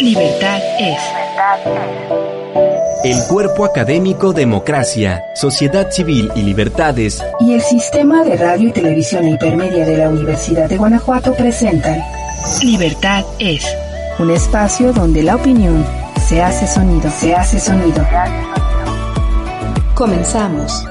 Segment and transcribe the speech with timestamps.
[0.00, 0.98] Libertad es.
[3.02, 9.26] El cuerpo académico Democracia, Sociedad Civil y Libertades y el Sistema de Radio y Televisión
[9.26, 12.00] Hipermedia de la Universidad de Guanajuato presentan
[12.62, 13.66] Libertad es.
[14.20, 15.84] Un espacio donde la opinión
[16.28, 18.06] se hace sonido, se hace sonido.
[19.94, 20.84] Comenzamos.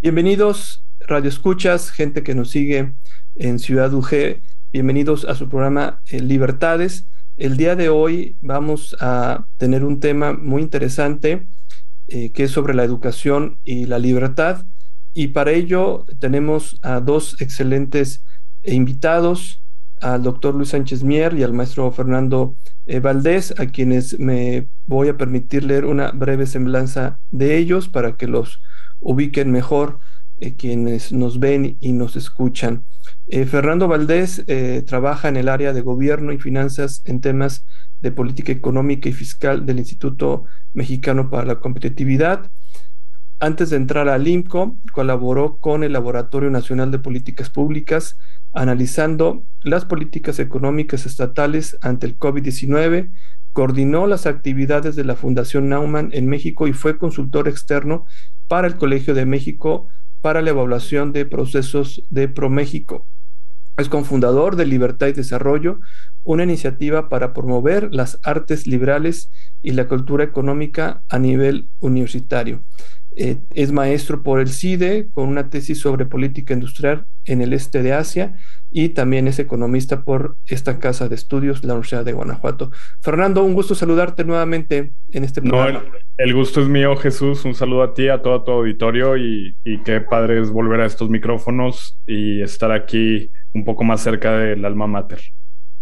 [0.00, 2.94] Bienvenidos, Radio Escuchas, gente que nos sigue
[3.36, 4.40] en Ciudad UG.
[4.74, 7.06] Bienvenidos a su programa eh, Libertades.
[7.36, 11.46] El día de hoy vamos a tener un tema muy interesante
[12.08, 14.66] eh, que es sobre la educación y la libertad.
[15.12, 18.24] Y para ello tenemos a dos excelentes
[18.64, 19.62] invitados,
[20.00, 25.06] al doctor Luis Sánchez Mier y al maestro Fernando eh, Valdés, a quienes me voy
[25.06, 28.60] a permitir leer una breve semblanza de ellos para que los
[28.98, 30.00] ubiquen mejor
[30.38, 32.84] eh, quienes nos ven y nos escuchan.
[33.26, 37.64] Eh, Fernando Valdés eh, trabaja en el área de gobierno y finanzas en temas
[38.00, 42.50] de política económica y fiscal del Instituto Mexicano para la Competitividad.
[43.40, 48.16] Antes de entrar al IMCO, colaboró con el Laboratorio Nacional de Políticas Públicas,
[48.52, 53.10] analizando las políticas económicas estatales ante el COVID-19,
[53.52, 58.06] coordinó las actividades de la Fundación Naumann en México y fue consultor externo
[58.48, 59.88] para el Colegio de México
[60.24, 63.06] para la evaluación de procesos de ProMéxico.
[63.76, 65.80] Es cofundador de Libertad y Desarrollo,
[66.22, 69.30] una iniciativa para promover las artes liberales
[69.60, 72.64] y la cultura económica a nivel universitario.
[73.16, 77.82] Eh, es maestro por el CIDE con una tesis sobre política industrial en el este
[77.82, 78.34] de Asia
[78.72, 82.72] y también es economista por esta casa de estudios, la Universidad de Guanajuato.
[83.00, 85.84] Fernando, un gusto saludarte nuevamente en este programa.
[85.84, 87.44] No, el, gusto es mío, Jesús.
[87.44, 90.86] Un saludo a ti, a todo tu auditorio y, y qué padre es volver a
[90.86, 95.20] estos micrófonos y estar aquí un poco más cerca del alma mater.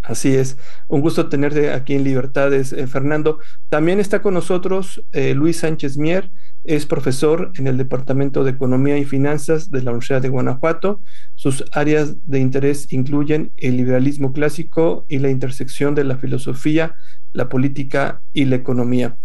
[0.02, 0.58] Así es,
[0.88, 3.38] un gusto tenerte aquí en Libertades, eh, Fernando.
[3.68, 6.32] También está con nosotros eh, Luis Sánchez Mier,
[6.64, 11.00] es profesor en el Departamento de Economía y Finanzas de la Universidad de Guanajuato.
[11.36, 16.96] Sus áreas de interés incluyen el liberalismo clásico y la intersección de la filosofía,
[17.32, 19.16] la política y la economía.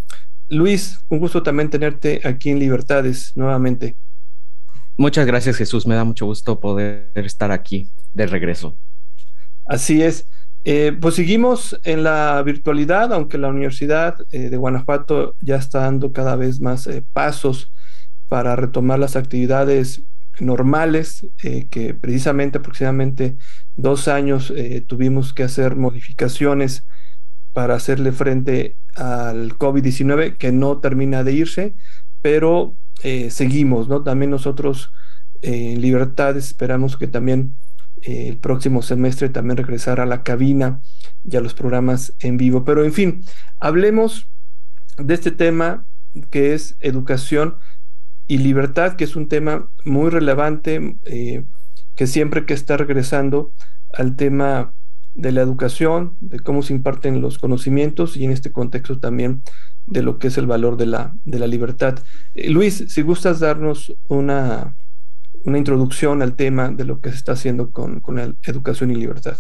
[0.47, 3.95] Luis, un gusto también tenerte aquí en Libertades nuevamente.
[4.95, 8.77] Muchas gracias Jesús, me da mucho gusto poder estar aquí de regreso.
[9.65, 10.25] Así es.
[10.69, 16.11] Eh, pues seguimos en la virtualidad, aunque la Universidad eh, de Guanajuato ya está dando
[16.11, 17.71] cada vez más eh, pasos
[18.27, 20.03] para retomar las actividades
[20.41, 23.37] normales, que precisamente aproximadamente
[23.77, 24.53] dos años
[24.85, 26.83] tuvimos que hacer modificaciones
[27.53, 31.75] para hacerle frente al COVID-19, que no termina de irse,
[32.21, 32.75] pero
[33.29, 34.03] seguimos, ¿no?
[34.03, 34.91] También nosotros
[35.41, 37.55] en Libertad esperamos que también
[38.07, 40.81] el próximo semestre también regresar a la cabina
[41.23, 42.63] y a los programas en vivo.
[42.63, 43.23] Pero en fin,
[43.59, 44.29] hablemos
[44.97, 45.85] de este tema
[46.29, 47.57] que es educación
[48.27, 51.43] y libertad, que es un tema muy relevante, eh,
[51.95, 53.51] que siempre que está regresando
[53.93, 54.73] al tema
[55.13, 59.43] de la educación, de cómo se imparten los conocimientos y en este contexto también
[59.85, 61.99] de lo que es el valor de la, de la libertad.
[62.35, 64.75] Eh, Luis, si gustas darnos una,
[65.45, 68.95] una introducción al tema de lo que se está haciendo con, con la educación y
[68.95, 69.37] libertad.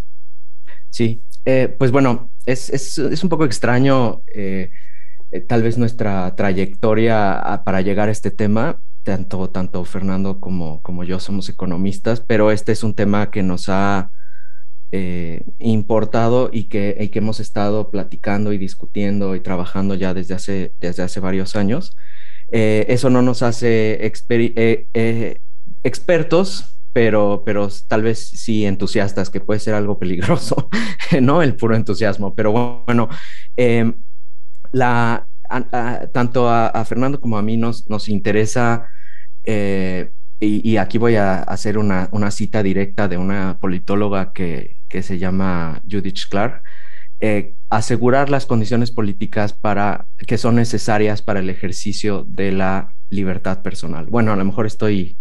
[0.89, 4.69] Sí, eh, pues bueno, es, es, es, un poco extraño eh,
[5.31, 8.81] eh, tal vez nuestra trayectoria para llegar a este tema.
[9.03, 13.69] Tanto, tanto Fernando como, como yo somos economistas, pero este es un tema que nos
[13.69, 14.11] ha
[15.59, 20.73] importado y que, y que hemos estado platicando y discutiendo y trabajando ya desde hace,
[20.79, 21.95] desde hace varios años.
[22.49, 24.05] eso no nos hace
[25.83, 30.69] expertos, pero, pero tal vez sí entusiastas, que puede ser algo peligroso,
[31.21, 31.41] ¿no?
[31.41, 32.33] El puro entusiasmo.
[32.33, 33.09] Pero bueno,
[33.55, 33.93] em,
[36.11, 38.87] tanto a, Fernando como a mí nos, nos interesa,
[39.43, 45.01] eh, y, aquí voy a hacer una, una, cita directa de una politóloga que, que
[45.01, 46.61] se llama Judith Clark,
[47.19, 53.63] eh, asegurar las condiciones políticas para, que son necesarias para el ejercicio de la libertad
[53.63, 54.05] personal.
[54.05, 55.17] Bueno, a lo mejor estoy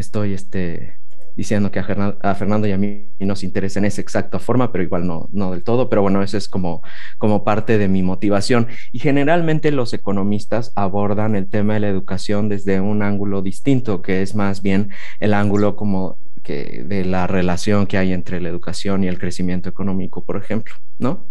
[0.00, 0.96] estoy este,
[1.36, 5.06] diciendo que a, Fernando y a mí nos interesa en esa exacta forma, pero igual
[5.06, 6.82] no, no del todo, pero bueno, eso es como,
[7.18, 8.68] como parte de mi motivación.
[8.92, 14.22] Y generalmente los economistas abordan el tema de la educación desde un ángulo distinto, que
[14.22, 19.04] es más bien el ángulo como que de la relación que hay entre la educación
[19.04, 21.26] y el crecimiento económico, por ejemplo, ¿no?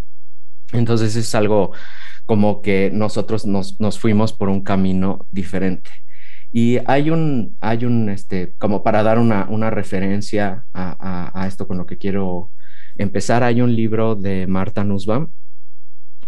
[0.72, 1.72] Entonces es algo
[2.26, 5.90] como que nosotros nos, nos fuimos por un camino diferente.
[6.52, 11.68] Y hay un, hay un, este, como para dar una, una referencia a, a, esto
[11.68, 12.52] con lo que quiero
[12.98, 15.30] empezar, hay un libro de Marta Nussbaum,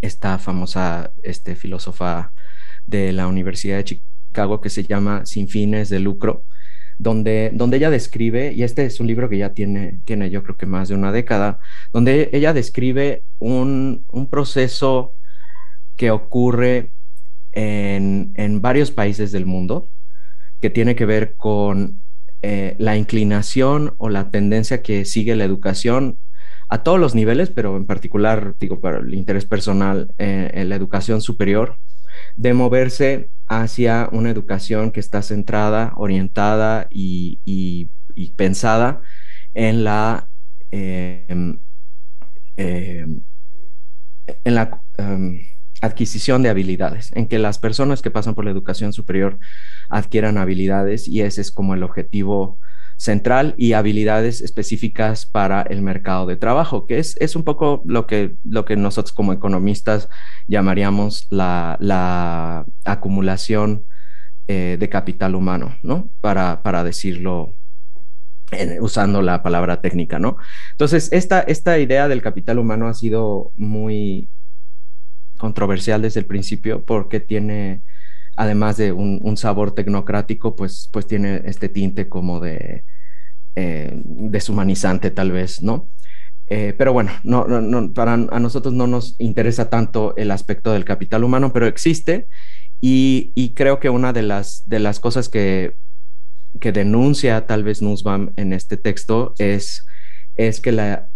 [0.01, 2.33] esta famosa este, filósofa
[2.85, 6.43] de la Universidad de Chicago que se llama Sin fines de lucro,
[6.99, 10.55] donde, donde ella describe, y este es un libro que ya tiene, tiene yo creo
[10.55, 11.59] que más de una década,
[11.91, 15.13] donde ella describe un, un proceso
[15.95, 16.91] que ocurre
[17.53, 19.89] en, en, varios países del mundo,
[20.61, 22.01] que tiene que ver con
[22.43, 26.19] eh, la inclinación o la tendencia que sigue la educación
[26.69, 30.75] a todos los niveles, pero en particular, digo, para el interés personal eh, en la
[30.75, 31.77] educación superior,
[32.35, 37.89] de moverse hacia una educación que está centrada, orientada y,
[38.37, 39.01] pensada
[39.53, 40.27] en la,
[40.71, 41.59] em,
[42.57, 43.23] en
[44.45, 45.41] la em,
[45.81, 49.39] adquisición de habilidades, en que las personas que pasan por la educación superior
[49.89, 52.59] adquieran habilidades y ese es como el objetivo
[52.97, 58.05] central y habilidades específicas para el mercado de trabajo, que es, es un poco lo
[58.05, 60.07] que, lo que nosotros como economistas
[60.47, 63.85] llamaríamos la, la acumulación
[64.47, 66.09] eh, de capital humano, ¿no?
[66.21, 67.55] Para, para decirlo
[68.81, 70.37] usando la palabra técnica, ¿no?
[70.73, 74.29] Entonces, esta, esta idea del capital humano ha sido muy
[75.41, 77.81] controversial desde el principio porque tiene
[78.35, 82.85] además de un, sabor tecnocrático, pues, pues tiene este tinte como de
[83.55, 85.89] eh, deshumanizante tal vez, ¿no?
[86.47, 90.85] Eh, pero bueno, no, no, para a nosotros no nos interesa tanto el aspecto del
[90.85, 92.27] capital humano, pero existe
[92.79, 95.75] y, y creo que una de las, de las cosas que,
[96.59, 99.85] que denuncia tal vez Nussbaum en este texto es,
[100.35, 101.09] es que la,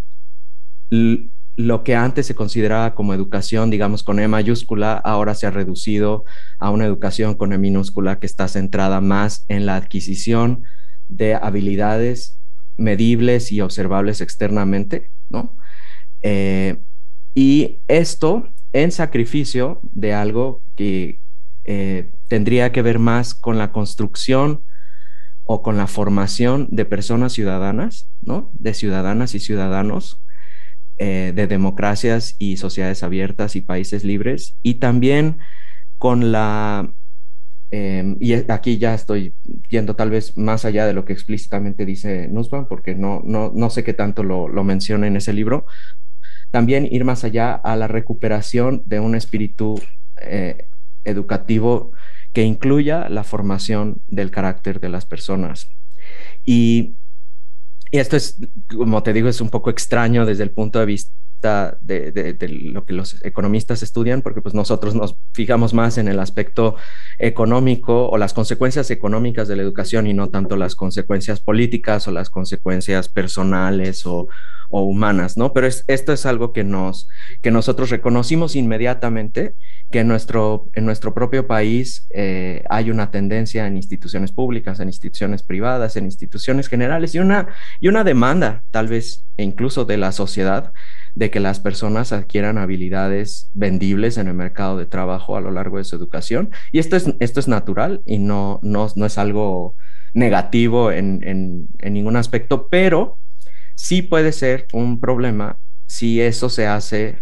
[1.56, 6.24] lo que antes se consideraba como educación, digamos, con E mayúscula, ahora se ha reducido
[6.58, 10.64] a una educación con E minúscula que está centrada más en la adquisición
[11.08, 12.38] de habilidades
[12.76, 15.56] medibles y observables externamente, ¿no?
[16.20, 16.82] Eh,
[17.34, 21.20] y esto en sacrificio de algo que
[21.64, 24.62] eh, tendría que ver más con la construcción
[25.44, 28.50] o con la formación de personas ciudadanas, ¿no?
[28.52, 30.20] De ciudadanas y ciudadanos
[30.98, 35.38] eh, de democracias y sociedades abiertas y países libres, y también
[35.98, 36.90] con la,
[37.70, 39.34] em, y aquí ya estoy
[39.68, 43.70] yendo tal vez más allá de lo que explícitamente dice Nussbaum, porque no, no, no
[43.70, 45.66] sé qué tanto lo, lo menciona en ese libro,
[46.50, 49.80] también ir más allá a la recuperación de un espíritu
[50.20, 50.68] eh,
[51.04, 51.92] educativo
[52.32, 55.68] que incluya la formación del carácter de las personas.
[56.44, 56.96] Y
[57.90, 58.36] y esto es,
[58.68, 62.36] como te digo, es un poco extraño desde el punto de vista de,
[62.72, 66.76] lo que los economistas estudian, porque pues nosotros nos fijamos más en el aspecto
[67.18, 72.10] económico o las consecuencias económicas de la educación y no tanto las consecuencias políticas o
[72.10, 74.28] las consecuencias personales o,
[74.70, 75.52] humanas, ¿no?
[75.52, 77.08] Pero esto es algo que, nos,
[77.42, 79.54] que nosotros reconocimos inmediatamente,
[79.90, 84.88] que en nuestro, en nuestro propio país eh, hay una tendencia en instituciones públicas, en
[84.88, 87.48] instituciones privadas, en instituciones generales y una,
[87.80, 90.72] y una demanda tal vez e incluso de la sociedad
[91.14, 95.78] de que las personas adquieran habilidades vendibles en el mercado de trabajo a lo largo
[95.78, 96.50] de su educación.
[96.72, 99.74] Y esto es, esto es natural y no, no, no es algo
[100.16, 103.18] negativo en, en, ningún aspecto, pero
[103.76, 105.56] sí puede ser un problema
[105.86, 107.20] si eso se hace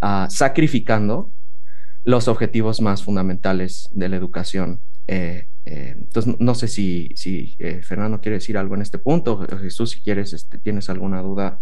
[0.00, 1.32] ah, sacrificando
[2.04, 4.80] los objetivos más fundamentales de la educación.
[5.08, 9.44] Eh, eh, entonces, no sé si, si eh, Fernando quiere decir algo en este punto.
[9.60, 11.60] Jesús, si quieres, este, tienes alguna duda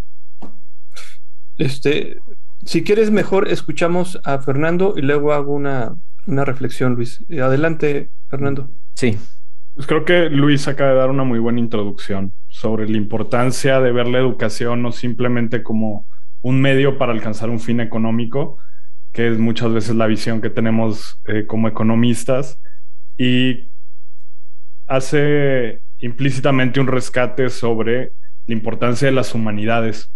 [1.61, 2.17] este,
[2.65, 5.95] si quieres mejor, escuchamos a Fernando y luego hago una,
[6.27, 7.23] una reflexión, Luis.
[7.31, 8.71] Adelante, Fernando.
[8.95, 9.19] Sí.
[9.81, 13.93] Pues creo que Luis acaba de dar una muy buena introducción sobre la importancia de
[13.93, 16.05] ver la educación no simplemente como
[16.43, 18.59] un medio para alcanzar un fin económico,
[19.11, 22.61] que es muchas veces la visión que tenemos eh, como economistas,
[23.17, 23.71] y
[24.87, 28.13] hace implícitamente un rescate sobre
[28.49, 30.13] la importancia de las humanidades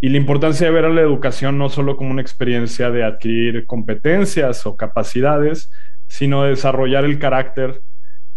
[0.00, 3.66] y la importancia de ver a la educación no solo como una experiencia de adquirir
[3.66, 5.72] competencias o capacidades,
[6.06, 7.82] sino de desarrollar el carácter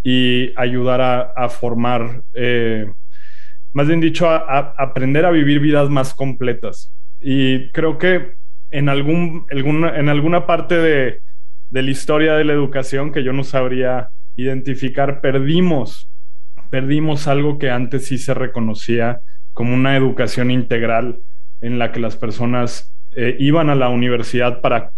[0.04, 1.02] y ayudar
[1.36, 2.92] a, formar, eh,
[3.74, 6.94] más bien dicho, a, aprender a vivir vidas más completas.
[7.20, 8.34] Y creo que
[8.72, 11.22] en, algún, en alguna parte de,
[11.70, 16.10] de la historia de la educación que yo no sabría identificar, perdimos,
[16.70, 19.22] perdimos algo que antes sí se reconocía
[19.54, 21.20] como una educación integral
[21.62, 24.92] en la que las personas eh, iban a la universidad para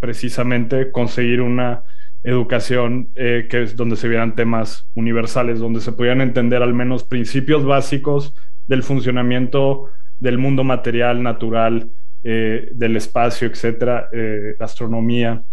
[0.00, 1.82] precisamente conseguir una
[2.22, 7.04] educación eh, que es donde se vieran temas universales, donde se pudieran entender al menos
[7.04, 8.34] principios básicos
[8.66, 11.90] del funcionamiento del mundo material, natural,
[12.24, 15.44] eh, del espacio, etcétera, eh, astronomía.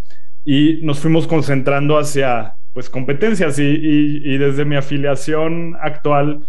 [0.44, 6.44] Y nos fuimos concentrando hacia pues competencias y, y, desde mi afiliación actual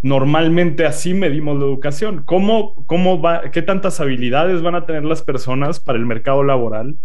[0.00, 2.22] normalmente así medimos la educación.
[2.24, 6.96] ¿Cómo, cómo va, ¿Qué tantas habilidades van a tener las personas para el mercado laboral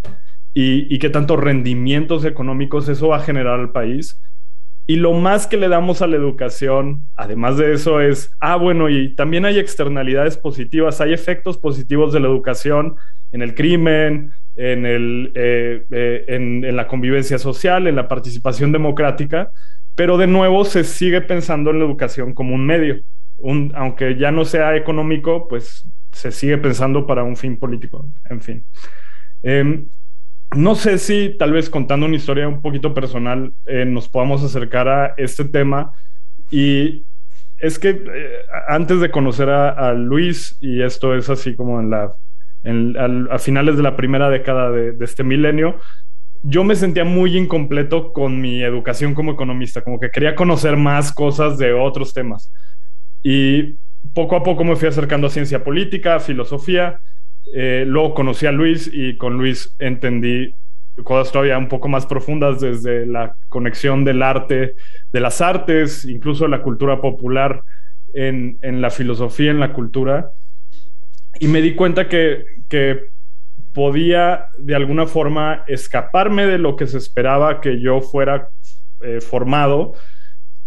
[0.54, 4.20] y, y, qué tantos rendimientos económicos eso va a generar al país?
[4.90, 8.88] Y lo más que le damos a la educación, además de eso, es, ah, bueno,
[8.88, 12.96] y también hay externalidades positivas, hay efectos positivos de la educación
[13.30, 18.72] en el crimen, en, el, eh, eh, en, en, la convivencia social, en la participación
[18.72, 19.50] democrática,
[19.94, 23.02] pero de nuevo se sigue pensando en la educación como un medio.
[23.36, 28.40] Un, aunque ya no sea económico, pues se sigue pensando para un fin político, en
[28.40, 28.64] fin.
[29.42, 29.84] Eh,
[30.56, 34.88] no sé si tal vez contando una historia un poquito personal eh, nos podamos acercar
[34.88, 35.92] a este tema.
[36.50, 37.04] Y
[37.58, 38.38] es que eh,
[38.68, 42.14] antes de conocer a, Luis, y esto es así como en la,
[43.30, 45.78] a finales de la primera década de, de, este milenio,
[46.42, 51.12] yo me sentía muy incompleto con mi educación como economista, como que quería conocer más
[51.12, 52.52] cosas de otros temas.
[53.22, 53.76] Y
[54.14, 57.00] poco a poco me fui acercando a ciencia política, filosofía,
[57.54, 60.54] eh, luego conocí a Luis y con Luis entendí
[61.04, 64.74] cosas todavía un poco más profundas desde la conexión del arte,
[65.12, 67.62] de las artes, incluso de la cultura popular
[68.14, 70.30] en, en la filosofía, en la cultura.
[71.38, 73.10] Y me di cuenta que, que
[73.72, 78.48] podía de alguna forma escaparme de lo que se esperaba que yo fuera
[79.00, 79.94] eh, formado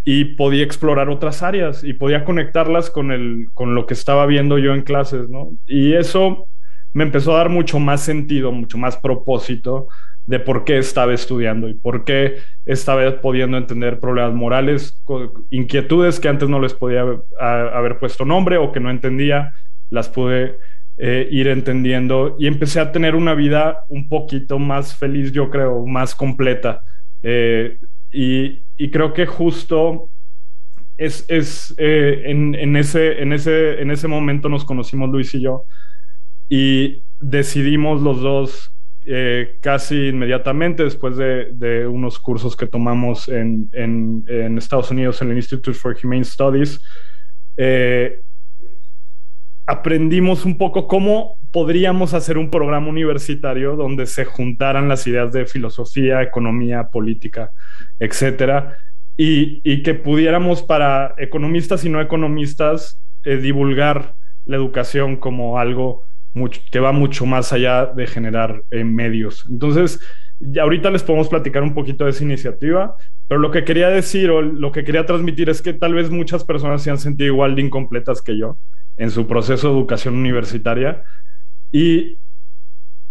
[0.06, 4.58] y podía explorar otras áreas y podía conectarlas con, el, con lo que estaba viendo
[4.58, 5.52] yo en clases, ¿no?
[5.68, 6.48] Y eso
[6.94, 9.88] me empezó a dar mucho más sentido, mucho más propósito
[10.26, 15.02] de por qué estaba estudiando y por qué estaba pudiendo entender problemas morales,
[15.50, 17.04] inquietudes que antes no les podía
[17.40, 19.54] haber puesto nombre o que no entendía,
[19.90, 20.58] las pude
[20.98, 25.86] eh, ir entendiendo y empecé a tener una vida un poquito más feliz, yo creo,
[25.86, 26.84] más completa.
[27.24, 27.78] Eh,
[28.12, 30.10] y, creo que justo
[30.98, 35.42] es, es eh, en, en, ese, en, ese, en ese momento nos conocimos Luis y
[35.42, 35.66] yo
[36.52, 38.74] y decidimos los dos
[39.06, 45.22] eh, casi inmediatamente después de, de, unos cursos que tomamos en, en, en, Estados Unidos
[45.22, 46.82] en el Institute for Humane Studies,
[47.56, 48.20] eh,
[49.66, 55.46] aprendimos un poco cómo podríamos hacer un programa universitario donde se juntaran las ideas de
[55.46, 57.52] filosofía, economía, política,
[57.98, 58.78] etcétera,
[59.16, 66.11] y, y que pudiéramos para economistas y no economistas eh, divulgar la educación como algo
[66.72, 69.46] que va mucho más allá de generar eh, medios.
[69.50, 70.00] Entonces,
[70.40, 72.96] ya ahorita les podemos platicar un poquito de esa iniciativa,
[73.28, 76.44] pero lo que quería decir o lo que quería transmitir es que tal vez muchas
[76.44, 78.58] personas se han sentido igual de incompletas que yo
[78.98, 81.04] en su proceso de educación universitaria
[81.72, 82.18] y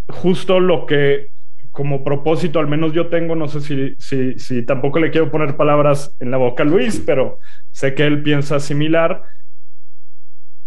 [0.07, 1.27] justo lo que
[1.71, 5.55] como propósito, al menos yo tengo, no sé si, si, si tampoco le quiero poner
[5.55, 7.39] palabras en la boca a Luis, pero
[7.71, 9.23] sé que él piensa similar,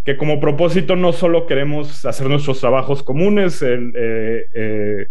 [0.04, 5.06] que como propósito no solo queremos hacer nuestros trabajos comunes, el, eh, eh,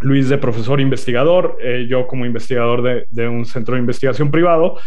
[0.00, 4.78] Luis de profesor investigador, eh, yo como investigador de, un centro de investigación privado,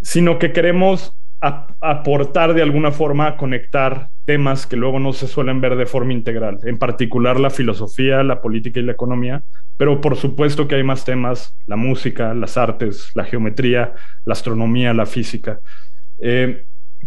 [0.00, 5.60] sino que queremos aportar de alguna forma a conectar temas que luego no se suelen
[5.60, 9.42] ver de forma integral, en particular la filosofía, la política y la economía,
[9.76, 14.94] pero por supuesto que hay más temas, la música, las artes, la geometría, la astronomía,
[14.94, 15.58] la física.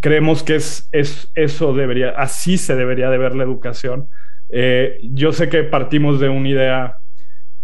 [0.01, 4.07] Creemos que es, es, eso debería, así se debería de ver la educación.
[4.49, 6.97] Eh, yo sé que partimos de una idea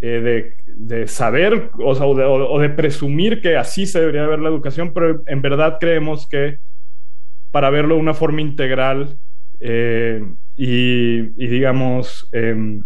[0.04, 4.22] eh, de, de, saber o, sea, o, de, o, de, presumir que así se debería
[4.22, 6.58] de ver la educación, pero en verdad creemos que
[7.52, 9.16] para verlo de una forma integral
[9.60, 10.24] eh,
[10.56, 12.80] y, y, digamos, eh,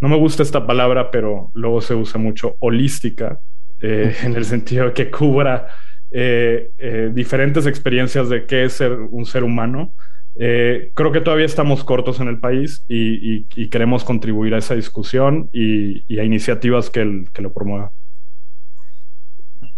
[0.00, 3.38] no me gusta esta palabra, pero luego se usa mucho, holística,
[3.80, 5.68] en el sentido de que cubra
[6.12, 9.94] eh, eh, diferentes experiencias de qué es ser un ser humano.
[10.34, 14.58] Eh, creo que todavía estamos cortos en el país y, y, y queremos contribuir a
[14.58, 17.90] esa discusión y, y a iniciativas que, el, que, lo promuevan.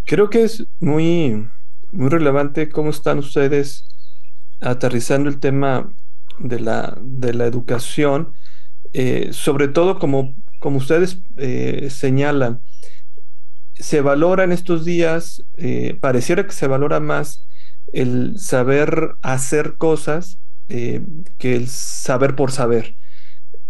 [0.05, 1.49] Creo que es muy,
[1.93, 3.88] muy relevante cómo están ustedes
[4.61, 5.91] aterrizando el tema
[6.38, 8.35] de la, de la educación,
[8.93, 12.61] eh, sobre todo como, como ustedes eh, señalan,
[13.75, 17.47] se valora en estos días, eh, pareciera que se valora más
[17.93, 20.38] el saber hacer cosas
[20.69, 21.02] eh,
[21.38, 22.97] que el saber por saber.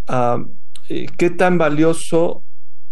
[0.08, 0.52] Uh,
[0.88, 2.42] eh, ¿Qué tan valioso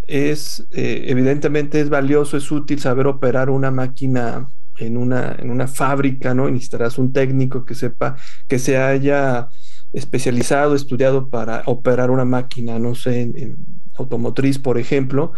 [0.02, 0.66] es?
[0.70, 6.50] Evidentemente es valioso, es útil saber operar una máquina en una, en una fábrica, ¿no?
[6.50, 8.16] necesitarás un técnico que sepa,
[8.48, 9.48] que se haya
[9.92, 13.56] especializado, estudiado para operar una máquina, no sé, en,
[13.94, 15.32] automotriz, por ejemplo.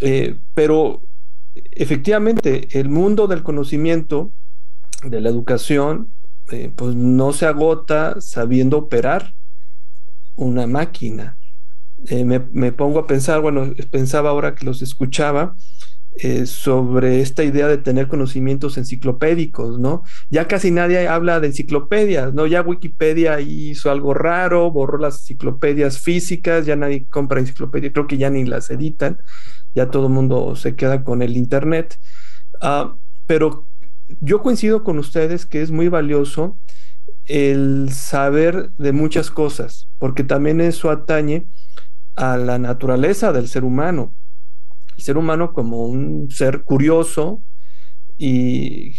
[0.00, 1.02] Eh, pero
[1.54, 4.32] efectivamente, el mundo del conocimiento,
[5.04, 6.12] de la educación,
[6.50, 9.34] eh, pues no se agota sabiendo operar
[10.36, 11.38] una máquina.
[12.06, 15.54] Eh, me, me, pongo a pensar, bueno, pensaba ahora que los escuchaba,
[16.44, 20.02] sobre esta idea de tener conocimientos enciclopédicos, ¿no?
[20.28, 22.46] Ya casi nadie habla de enciclopedias, ¿no?
[22.46, 28.18] Ya Wikipedia hizo algo raro, borró las enciclopedias físicas, ya nadie compra enciclopedias, creo que
[28.18, 29.18] ya ni las editan,
[29.74, 31.96] ya todo el mundo se queda con el Internet.
[32.62, 33.66] Uh, pero
[34.20, 36.58] yo coincido con ustedes que es muy valioso
[37.26, 41.46] el saber de muchas cosas, porque también eso atañe
[42.16, 44.14] a la naturaleza del ser humano
[45.00, 47.42] ser humano como un ser curioso
[48.16, 48.92] y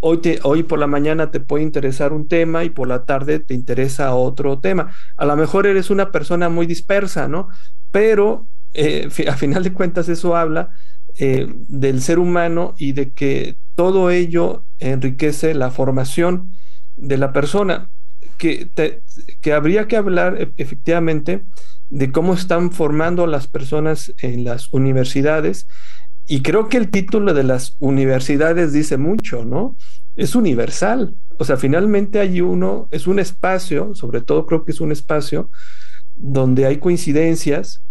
[0.00, 3.54] hoy, hoy por la mañana te puede interesar un tema y por la tarde te
[3.54, 4.94] interesa otro tema.
[5.16, 7.48] A lo mejor eres una persona muy dispersa, ¿no?
[7.90, 10.70] Pero eh, a final de cuentas eso habla
[11.18, 16.52] eh, del ser humano y de que todo ello enriquece la formación
[16.96, 17.90] de la persona,
[18.38, 18.70] que,
[19.40, 21.44] que habría que hablar e, efectivamente
[21.90, 25.66] de cómo están formando a las personas en las universidades.
[26.26, 29.76] Y creo que el título de las universidades dice mucho, ¿no?
[30.16, 31.14] Es universal.
[31.38, 35.50] O sea, finalmente hay uno, es un espacio, sobre todo creo que es un espacio
[36.14, 37.82] donde hay coincidencias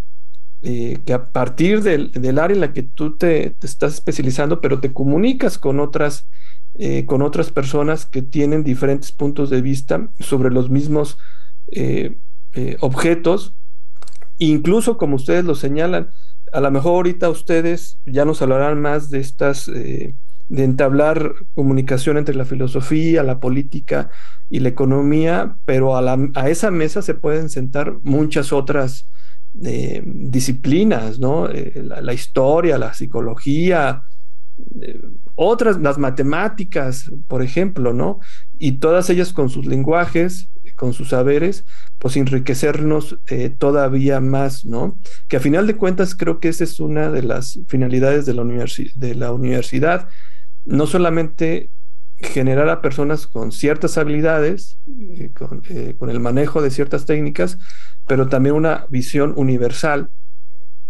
[0.63, 4.93] eh, que a partir del, área en la que tú te, estás especializando, pero te
[4.93, 6.27] comunicas con otras,
[6.75, 11.17] eh, con otras personas que tienen diferentes puntos de vista sobre los mismos
[11.71, 12.17] eh,
[12.81, 13.55] objetos
[14.37, 16.09] Incluso como ustedes lo señalan,
[16.51, 20.15] a lo mejor ahorita ustedes ya nos hablarán más de estas, de
[20.49, 24.09] entablar comunicación entre la filosofía, la política
[24.49, 29.07] y la economía, pero a, a esa mesa se pueden sentar muchas otras
[29.63, 31.49] eh, disciplinas, ¿no?
[31.49, 34.03] Eh, la, historia, la psicología,
[35.35, 38.19] otras, las matemáticas, por ejemplo, ¿no?
[38.57, 41.65] Y todas ellas con sus lenguajes, con sus saberes,
[41.99, 44.97] pues enriquecernos eh, todavía más, ¿no?
[45.27, 48.43] Que a final de cuentas creo que esa es una de las finalidades de la,
[49.15, 50.07] la universidad,
[50.65, 51.69] no solamente
[52.21, 55.31] generar a personas con ciertas habilidades, eh,
[55.69, 57.57] eh, con, el manejo de ciertas técnicas,
[58.11, 60.09] pero también una visión universal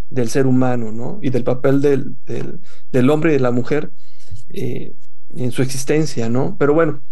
[0.10, 1.20] del ser humano, ¿no?
[1.22, 2.16] Y del papel del,
[2.92, 3.92] del, hombre y de la mujer
[4.50, 6.58] en su existencia, ¿no?
[6.58, 7.04] Pero bueno,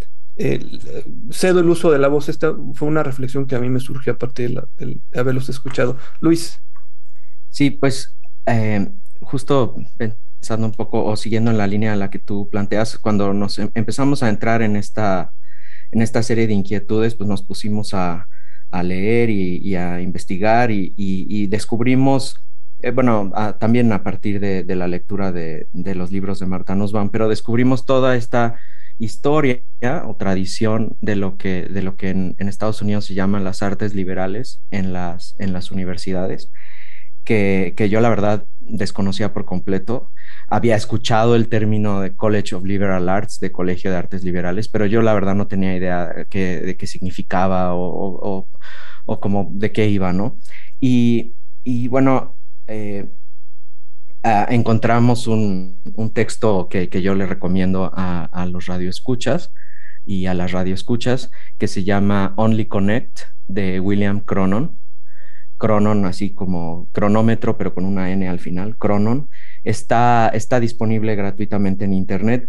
[1.30, 2.28] cedo el uso de la voz.
[2.28, 5.96] Esta fue una reflexión que a mí me surgió a partir de, haberlos escuchado.
[6.22, 6.60] Luis.
[7.50, 8.18] Sí, pues
[8.48, 8.90] eh,
[9.22, 13.32] justo pensando un poco o siguiendo en la línea en la que tú planteas, cuando
[13.32, 15.34] nos em, empezamos a entrar en esta,
[15.92, 18.26] en esta serie de inquietudes, pues nos pusimos a,
[18.84, 22.36] leer y, a investigar y, descubrimos,
[22.82, 27.30] eh, bueno, también a partir de, la lectura de, los libros de Marta Nussbaum, pero
[27.30, 28.60] descubrimos toda esta
[29.00, 29.64] historia
[30.06, 33.96] o tradición de lo que, de lo que en, Estados Unidos se llaman las artes
[33.96, 36.52] liberales en las, en las universidades,
[37.30, 40.12] que, yo la verdad desconocía por completo.
[40.48, 44.88] Había escuchado el término de College of Liberal Arts, de Colegio de Artes Liberales, pero
[44.88, 46.26] yo la verdad no tenía idea de
[46.78, 48.48] qué significaba o,
[49.06, 50.38] o, como de qué iba, ¿no?
[50.80, 52.36] Y, y bueno,
[52.68, 53.08] eh,
[54.24, 55.82] encontramos un,
[56.14, 59.52] texto que, yo le recomiendo a, a, los radioescuchas
[60.04, 64.80] y a las radioescuchas que se llama Only Connect de William Cronon.
[65.60, 69.30] Cronon, así como cronómetro, pero con una N al final, Cronon,
[69.64, 72.48] está, está disponible gratuitamente en Internet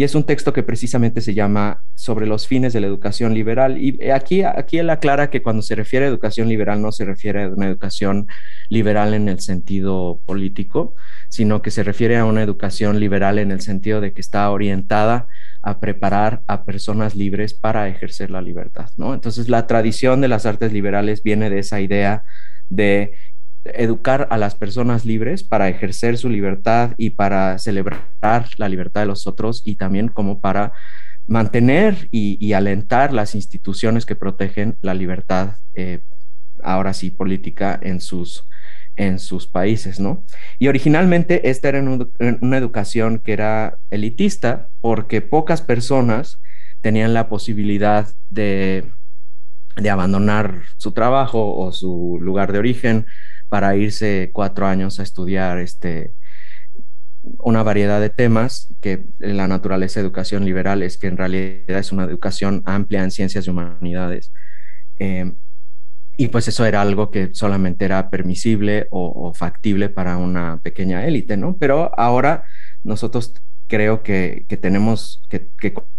[0.00, 3.76] y es un texto que precisamente se llama sobre los fines de la educación liberal.
[3.76, 7.42] Y aquí, aquí él aclara que cuando se refiere a educación liberal no se refiere
[7.42, 8.26] a una educación
[8.70, 10.94] liberal en el sentido político,
[11.28, 15.26] sino que se refiere a una educación liberal en el sentido de que está orientada
[15.60, 19.12] a preparar a personas libres para ejercer la libertad, ¿no?
[19.12, 22.24] Entonces la tradición de las artes liberales viene de esa idea
[22.70, 23.12] de
[23.64, 29.06] educar a las personas libres para ejercer su libertad y para celebrar la libertad de
[29.06, 30.72] los otros y también como para
[31.26, 36.00] mantener y, alentar las instituciones que protegen la libertad, eh,
[36.62, 38.48] ahora sí, política en sus,
[38.96, 40.24] en sus países, ¿no?
[40.58, 46.40] Y originalmente esta era una educación que era elitista porque pocas personas
[46.80, 48.90] tenían la posibilidad de,
[49.76, 53.06] de abandonar su trabajo o su lugar de origen
[53.50, 56.14] para irse cuatro años a estudiar este,
[57.22, 61.92] una variedad de temas que la naturaleza de educación liberal es que en realidad es
[61.92, 64.32] una educación amplia en ciencias y humanidades.
[64.98, 65.34] Eh,
[66.16, 71.36] y pues eso era algo que solamente era permisible o, factible para una pequeña élite,
[71.36, 71.56] ¿no?
[71.56, 72.44] Pero ahora
[72.84, 73.32] nosotros
[73.70, 75.48] creo que, tenemos, que,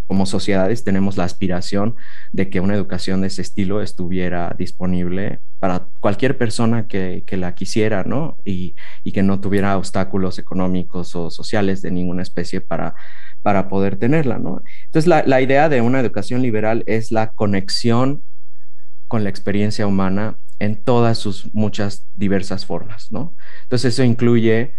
[0.05, 1.95] como sociedades tenemos la aspiración
[2.33, 8.03] de que una educación de ese estilo estuviera disponible para cualquier persona que, la quisiera,
[8.03, 8.37] ¿no?
[8.43, 8.75] Y,
[9.13, 12.93] que no tuviera obstáculos económicos o sociales de ninguna especie para,
[13.41, 14.61] para poder tenerla, ¿no?
[14.85, 18.23] Entonces, la, la idea de una educación liberal es la conexión
[19.07, 23.33] con la experiencia humana en todas sus muchas diversas formas, ¿no?
[23.63, 24.75] Entonces eso incluye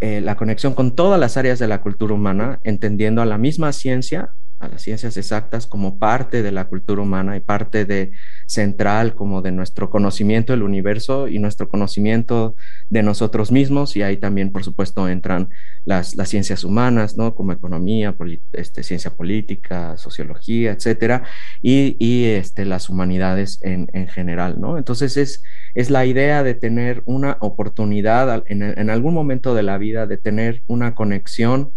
[0.00, 3.72] eh, la conexión con todas las áreas de la cultura humana, entendiendo a la misma
[3.72, 8.12] ciencia a las ciencias exactas como parte de la cultura humana y parte de
[8.46, 12.56] central como de nuestro conocimiento del universo y nuestro conocimiento
[12.88, 15.50] de nosotros mismos y ahí también por supuesto entran
[15.84, 17.34] las, las ciencias humanas, ¿no?
[17.34, 18.14] Como economía,
[18.52, 21.24] este, ciencia política, sociología, etcétera,
[21.60, 24.78] y, y este, las humanidades en, en, general, ¿no?
[24.78, 25.42] Entonces es,
[25.74, 30.16] es la idea de tener una oportunidad en, en algún momento de la vida de
[30.16, 31.72] tener una conexión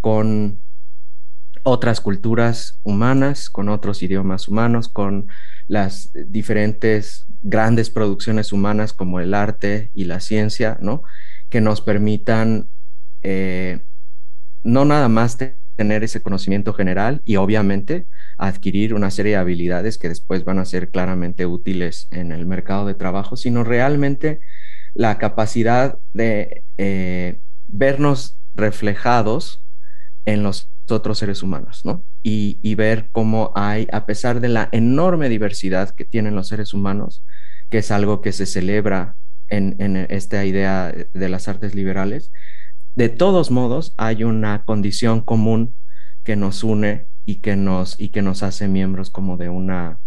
[0.00, 0.60] con
[1.62, 5.28] otras culturas humanas, con otros idiomas humanos, con
[5.68, 11.02] las diferentes grandes producciones humanas como el arte y la ciencia, ¿no?
[11.48, 12.68] Que nos permitan
[13.22, 13.80] eh,
[14.62, 15.38] no nada más
[15.76, 20.64] tener ese conocimiento general y obviamente adquirir una serie de habilidades que después van a
[20.64, 24.40] ser claramente útiles en el mercado de trabajo, sino realmente
[24.94, 29.64] la capacidad de eh, vernos reflejados
[30.26, 32.04] en los otros seres humanos, ¿no?
[32.22, 37.24] Y, ver cómo hay, a pesar de la enorme diversidad que tienen los seres humanos,
[37.68, 39.16] que es algo que se celebra
[39.48, 42.32] en, esta idea de las artes liberales,
[42.94, 45.74] de todos modos hay una condición común
[46.24, 49.98] que nos une y que nos, y que nos hace miembros como de una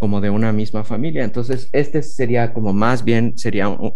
[0.00, 1.24] como de una misma familia.
[1.24, 3.92] Entonces, este sería como más bien, sería un,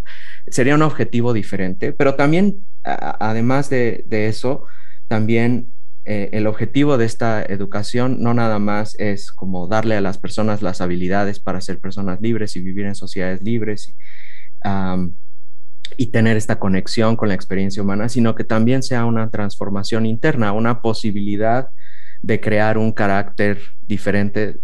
[0.49, 4.67] sería un objetivo diferente, pero también, además de, de eso,
[5.09, 5.73] también
[6.05, 10.61] eh, el objetivo de esta educación no nada más es como darle a las personas
[10.61, 13.95] las habilidades para ser personas libres y vivir en sociedades libres
[15.97, 20.53] y tener esta conexión con la experiencia humana, sino que también sea una transformación interna,
[20.53, 21.69] una posibilidad
[22.23, 24.59] de crear un carácter diferente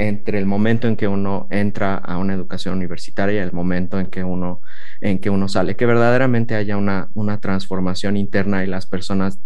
[0.00, 4.06] entre el momento en que uno entra a una educación universitaria y el momento en
[4.06, 4.62] que uno,
[5.02, 9.40] en que uno sale, que verdaderamente haya una, una transformación interna y las personas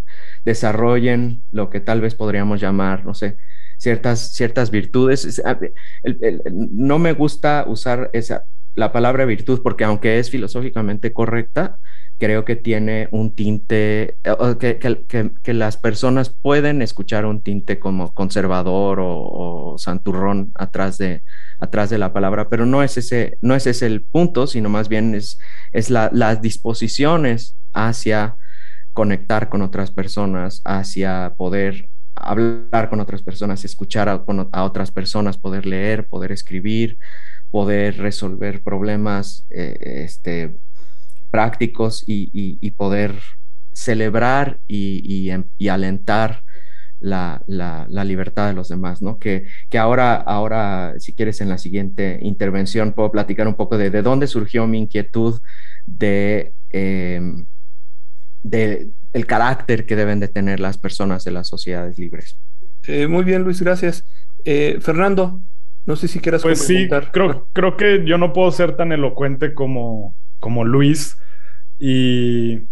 [0.45, 3.37] desarrollen lo que tal vez podríamos llamar, no sé,
[3.79, 5.43] ciertas, ciertas virtudes.
[6.53, 8.45] no me gusta usar esa,
[8.77, 11.79] la palabra virtud porque aunque es filosóficamente correcta,
[12.19, 14.17] creo que tiene un tinte,
[14.61, 21.23] que, que, que, las personas pueden escuchar un tinte como conservador o, santurrón atrás de,
[21.59, 24.89] atrás de la palabra, pero no es ese, no es ese el punto, sino más
[24.89, 25.39] bien es,
[25.73, 28.37] es la, las disposiciones hacia
[28.93, 35.37] conectar con otras personas, hacia poder hablar con otras personas, escuchar a, a otras personas,
[35.37, 36.99] poder leer, poder escribir,
[37.51, 40.59] poder resolver problemas, eh, este,
[41.35, 43.11] prácticos y, poder
[43.73, 46.45] celebrar y, em, alentar
[47.01, 47.43] la,
[48.05, 49.19] libertad de los demás, ¿no?
[49.19, 53.91] Que, que ahora, ahora, si quieres, en la siguiente intervención puedo platicar un poco de,
[53.91, 55.41] de dónde surgió mi inquietud
[55.87, 57.47] de, em,
[58.45, 62.39] de el carácter que deben de tener las personas de las sociedades libres.
[62.87, 64.05] Eh, muy bien, Luis, gracias.
[64.45, 65.41] Eh, Fernando,
[65.85, 69.53] no sé si quieras pues sí, creo, creo que yo no puedo ser tan elocuente
[69.53, 71.17] como, como Luis,
[71.87, 72.67] y,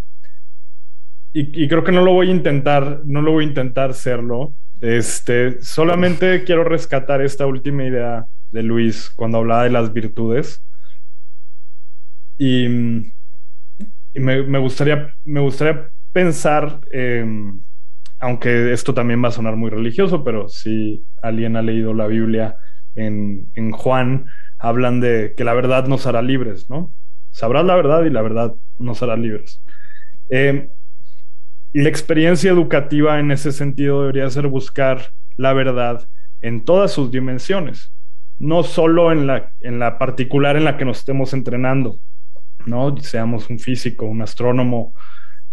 [1.35, 4.55] y, creo que no lo voy a intentar, no lo voy a intentar serlo.
[4.81, 10.65] Este, solamente quiero rescatar esta última idea de Luis cuando hablaba de las virtudes.
[12.39, 13.13] Y,
[14.15, 16.81] me, gustaría, me gustaría pensar,
[18.19, 22.57] aunque esto también va a sonar muy religioso, pero si alguien ha leído la Biblia
[22.95, 24.25] en, en Juan,
[24.59, 26.95] hablan de que la verdad nos hará libres, ¿no?
[27.33, 29.61] Sabrás la verdad y la verdad nos hará libres.
[30.29, 30.71] Eh,
[31.73, 36.07] la experiencia educativa en ese sentido debería ser buscar la verdad
[36.43, 37.91] en todas sus dimensiones,
[38.39, 41.99] no solo en la, en la particular en la que nos estemos entrenando,
[42.67, 42.95] ¿no?
[42.99, 44.93] Seamos un físico, un astrónomo,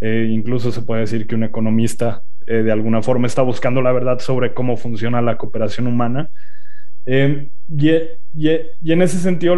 [0.00, 3.92] eh, incluso se puede decir que un economista eh, de alguna forma está buscando la
[3.92, 6.28] verdad sobre cómo funciona la cooperación humana.
[7.06, 9.56] y, en ese sentido,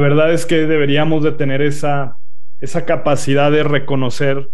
[0.00, 2.16] verdad es que deberíamos de tener esa,
[2.60, 4.50] esa capacidad de reconocer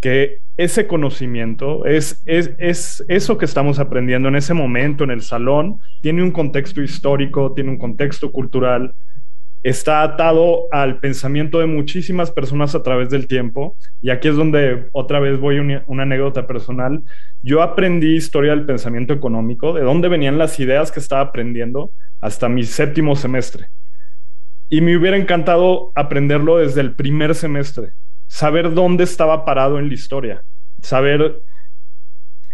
[0.00, 5.22] que ese conocimiento, es, es, es, eso que estamos aprendiendo en ese momento en el
[5.22, 8.94] salón, tiene un contexto histórico, tiene un contexto cultural,
[9.62, 13.76] está atado al pensamiento de muchísimas personas a través del tiempo.
[14.00, 17.02] Y aquí es donde otra vez voy a una anécdota personal.
[17.42, 22.48] Yo aprendí historia del pensamiento económico, de dónde venían las ideas que estaba aprendiendo hasta
[22.48, 23.68] mi séptimo semestre.
[24.68, 27.92] Y me hubiera encantado aprenderlo desde el primer semestre,
[28.26, 30.42] saber dónde estaba parado en la historia,
[30.80, 31.42] saber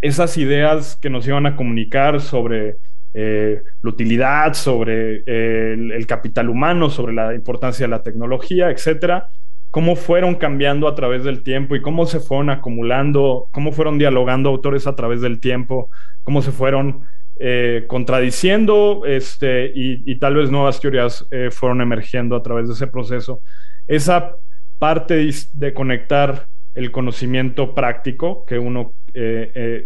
[0.02, 2.76] esas ideas que nos iban a comunicar sobre
[3.14, 9.30] eh, la utilidad, sobre eh, el, capital humano, sobre la importancia de la tecnología, etcétera,
[9.70, 14.50] cómo fueron cambiando a través del tiempo y cómo se fueron acumulando, cómo fueron dialogando
[14.50, 15.90] autores a través del tiempo,
[16.22, 17.06] cómo se fueron
[17.40, 23.40] eh, contradiciendo este, y, tal vez nuevas teorías fueron emergiendo a través de ese proceso.
[23.86, 24.36] Esa
[24.78, 28.92] parte de conectar el conocimiento práctico que uno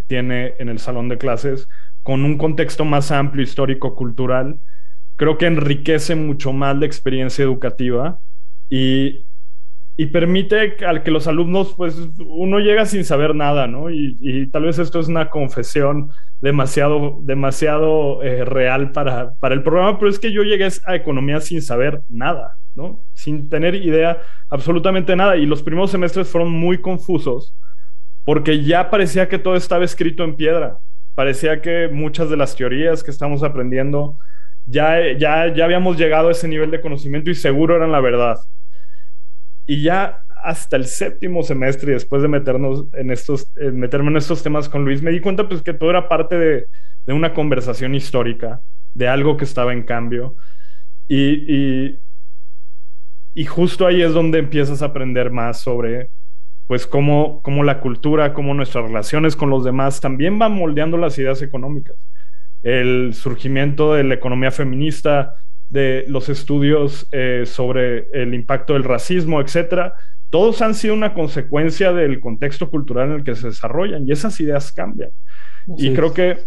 [0.07, 1.69] tiene en el salón de clases
[2.03, 4.59] con un contexto más amplio, histórico, cultural,
[5.17, 8.19] creo que enriquece mucho más la experiencia educativa
[8.69, 9.27] y,
[10.13, 13.89] permite al que los alumnos, pues uno llega sin saber nada, ¿no?
[13.89, 16.11] Y, tal vez esto es una confesión
[16.41, 21.41] demasiado, demasiado eh, real para, para el programa, pero es que yo llegué a economía
[21.41, 23.05] sin saber nada, ¿no?
[23.13, 25.37] Sin tener idea absolutamente nada.
[25.37, 27.55] Y los primeros semestres fueron muy confusos
[28.25, 30.79] porque ya parecía que todo estaba escrito en piedra
[31.15, 34.19] parecía que muchas de las teorías que estamos aprendiendo
[34.67, 38.39] ya, ya, ya habíamos llegado a ese nivel de conocimiento y seguro eran la verdad.
[39.67, 44.85] Y ya hasta el séptimo semestre, después de meternos en estos, en estos temas con
[44.85, 46.67] Luis, me di cuenta pues que todo era parte de,
[47.07, 48.61] de una conversación histórica,
[48.95, 50.35] de algo que estaba en cambio.
[51.09, 51.99] Y,
[53.35, 56.11] y justo ahí es donde empiezas a aprender más sobre
[56.67, 61.43] pues cómo, la cultura, cómo nuestras relaciones con los demás también van moldeando las ideas
[61.43, 61.97] económicas.
[62.63, 65.35] El surgimiento de la economía feminista,
[65.69, 69.95] de los estudios eh, sobre el impacto del racismo, etcétera,
[70.31, 74.39] todos han sido una consecuencia del contexto cultural en el que se desarrollan y esas
[74.41, 75.11] ideas cambian.
[75.77, 76.39] y creo que,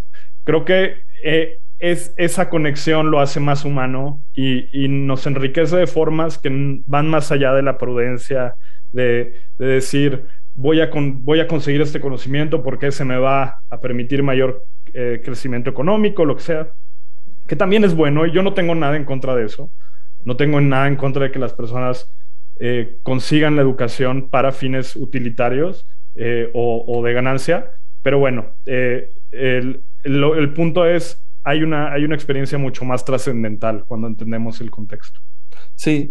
[0.43, 5.87] creo que eh, es, esa conexión lo hace más humano y, y, nos enriquece de
[5.87, 6.49] formas que
[6.85, 8.55] van más allá de la prudencia
[8.95, 14.23] de, decir, voy a, voy a conseguir este conocimiento porque se me va a permitir
[14.23, 16.69] mayor eh, crecimiento económico, lo que sea,
[17.47, 19.69] que también es bueno y yo no tengo nada en contra de eso,
[20.23, 22.09] no tengo nada en contra de que las personas
[22.59, 29.83] eh, consigan la educación para fines utilitarios eh, o, de ganancia, pero bueno, el,
[30.55, 35.19] punto es, hay una, hay una experiencia mucho más trascendental cuando entendemos el contexto.
[35.75, 36.09] Sí,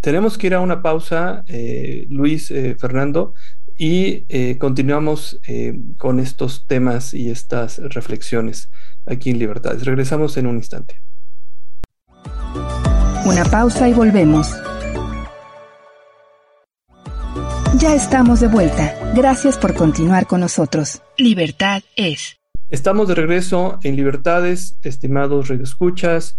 [0.00, 3.34] tenemos que ir a una pausa, eh, Luis, eh, Fernando,
[3.76, 5.40] y eh, continuamos
[5.98, 8.70] con estos temas y estas reflexiones
[9.06, 9.84] aquí en Libertades.
[9.84, 11.00] Regresamos en un instante.
[13.24, 14.52] Una pausa y volvemos.
[17.78, 18.94] Ya estamos de vuelta.
[19.14, 21.00] Gracias por continuar con nosotros.
[21.16, 22.36] Libertad es.
[22.70, 26.36] Estamos de regreso en Libertades, estimados radioescuchas,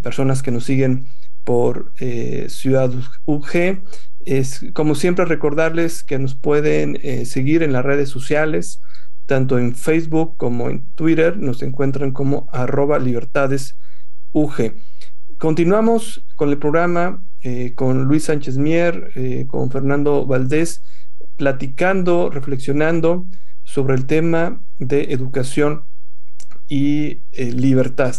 [0.00, 1.08] personas que nos siguen
[1.48, 2.92] por eh, Ciudad
[3.24, 3.80] UG.
[4.20, 8.82] Es como siempre recordarles que nos pueden eh, seguir en las redes sociales,
[9.24, 11.38] tanto en Facebook como en Twitter.
[11.38, 13.78] Nos encuentran como arroba libertades
[14.32, 14.74] UG.
[15.38, 19.10] Continuamos con el programa eh, con Luis Sánchez Mier,
[19.46, 20.82] con Fernando Valdés,
[21.36, 23.24] platicando, reflexionando
[23.64, 25.84] sobre el tema de educación
[26.68, 28.16] y libertad.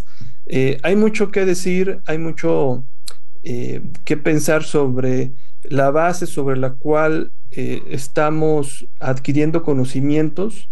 [0.81, 2.87] hay mucho que decir, hay mucho
[3.41, 5.31] eh, que pensar sobre
[5.63, 10.69] la base sobre la cual eh, estamos adquiriendo conocimientos,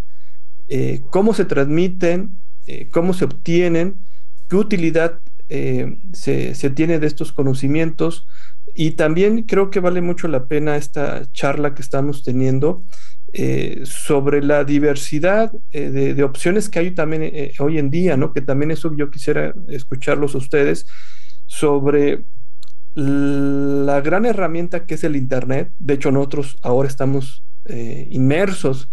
[0.68, 2.40] eh, cómo se transmiten,
[2.92, 3.96] cómo se obtienen,
[4.50, 5.22] qué utilidad
[6.12, 8.28] se, tiene de estos conocimientos.
[8.76, 12.82] Y también creo que vale mucho la pena esta charla que estamos teniendo
[13.84, 18.34] sobre la diversidad de, de, opciones que hay también hoy en día, ¿no?
[18.34, 20.86] Que también eso yo quisiera escucharlos a ustedes
[21.46, 22.26] sobre
[22.98, 28.90] la gran herramienta que es el Internet, de hecho nosotros ahora estamos eh, inmersos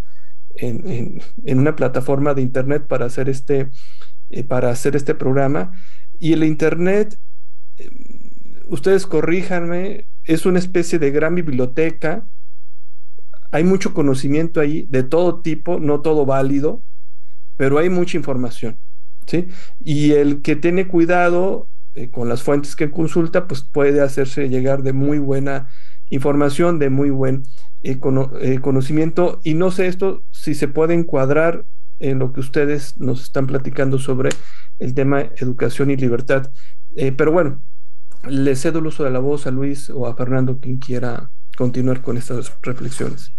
[0.57, 3.71] en, una plataforma de Internet para hacer este,
[4.29, 5.73] eh, para hacer este programa,
[6.19, 7.19] y el Internet,
[7.79, 7.88] eh,
[8.67, 12.27] ustedes corríjanme, es una especie de gran biblioteca,
[13.53, 16.83] hay mucho conocimiento ahí de todo tipo, no todo válido,
[17.57, 18.77] pero hay mucha información.
[19.27, 19.49] ¿sí?
[19.81, 24.83] Y el que tiene cuidado eh, con las fuentes que consulta, pues puede hacerse llegar
[24.83, 25.68] de muy buena
[26.11, 27.44] información de muy buen
[27.83, 27.98] eh,
[28.40, 29.40] eh, conocimiento.
[29.42, 31.64] Y no sé esto si se puede encuadrar
[32.00, 34.30] en lo que ustedes nos están platicando sobre
[34.78, 36.50] el tema educación y libertad.
[37.16, 37.62] pero bueno,
[38.28, 42.02] le cedo el uso de la voz a Luis o a Fernando, quien quiera continuar
[42.02, 43.33] con estas reflexiones.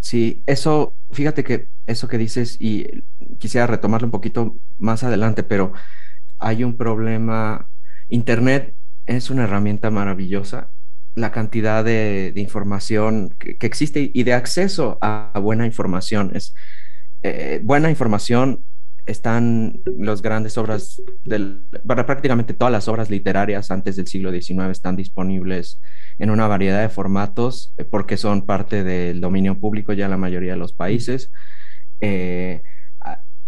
[0.00, 2.86] Sí, eso, fíjate que eso que dices, y
[3.38, 5.72] quisiera retomarlo un poquito más adelante, pero
[6.38, 7.68] hay un problema.
[8.08, 8.74] Internet
[9.06, 10.70] es una herramienta maravillosa.
[11.14, 16.32] La cantidad de, información que, existe y de acceso a buena información
[17.22, 18.64] eh, buena información
[19.08, 21.02] están las grandes obras,
[21.86, 25.80] para prácticamente todas las obras literarias antes del siglo XIX están disponibles
[26.18, 30.18] en una variedad de formatos eh, porque son parte del dominio público ya en la
[30.18, 31.32] mayoría de los países.
[32.00, 32.62] Eh,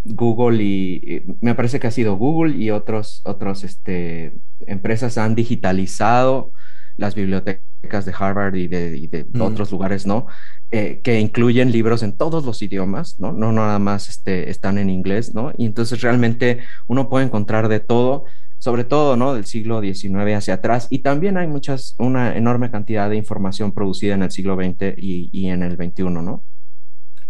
[0.05, 6.53] Google y, me parece que ha sido Google y otros, otros este, empresas han digitalizado
[6.97, 9.41] las bibliotecas de Harvard y de, mm.
[9.41, 10.27] otros lugares, ¿no?
[10.71, 13.33] Eh, que incluyen libros en todos los idiomas, ¿no?
[13.33, 15.53] No nada más este, están en inglés, ¿no?
[15.57, 18.25] Y entonces realmente uno puede encontrar de todo,
[18.59, 19.35] sobre todo, ¿no?
[19.35, 20.87] Del siglo XIX hacia atrás.
[20.91, 25.49] Y también hay muchas, una enorme cantidad de información producida en el siglo XX y,
[25.49, 26.45] en el XXI, ¿no?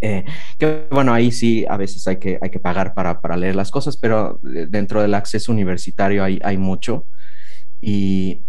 [0.01, 0.25] Eh,
[0.57, 3.69] que bueno, ahí sí a veces hay que, hay que pagar para, para leer las
[3.69, 7.05] cosas, pero dentro del acceso universitario hay, hay mucho.
[7.79, 8.43] Y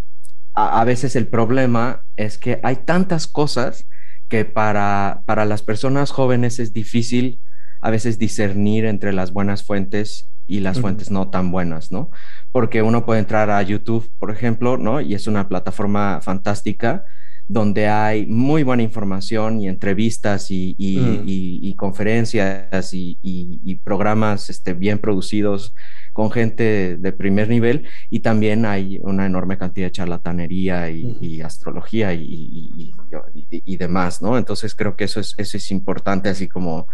[0.54, 3.86] a, veces el problema es que hay tantas cosas
[4.28, 7.40] que para, para las personas jóvenes es difícil
[7.80, 12.10] a veces discernir entre las buenas fuentes y las fuentes no tan buenas, ¿no?
[12.52, 15.00] Porque uno puede entrar a YouTube, por ejemplo, ¿no?
[15.00, 17.04] Y es una plataforma fantástica
[17.52, 21.76] donde hay muy buena información y entrevistas y, y, mm.
[21.76, 25.74] conferencias y, programas este, bien producidos
[26.14, 32.14] con gente de primer nivel y también hay una enorme cantidad de charlatanería y, astrología
[32.14, 34.38] y, demás, ¿no?
[34.38, 36.86] Entonces creo que eso es, eso es importante, así como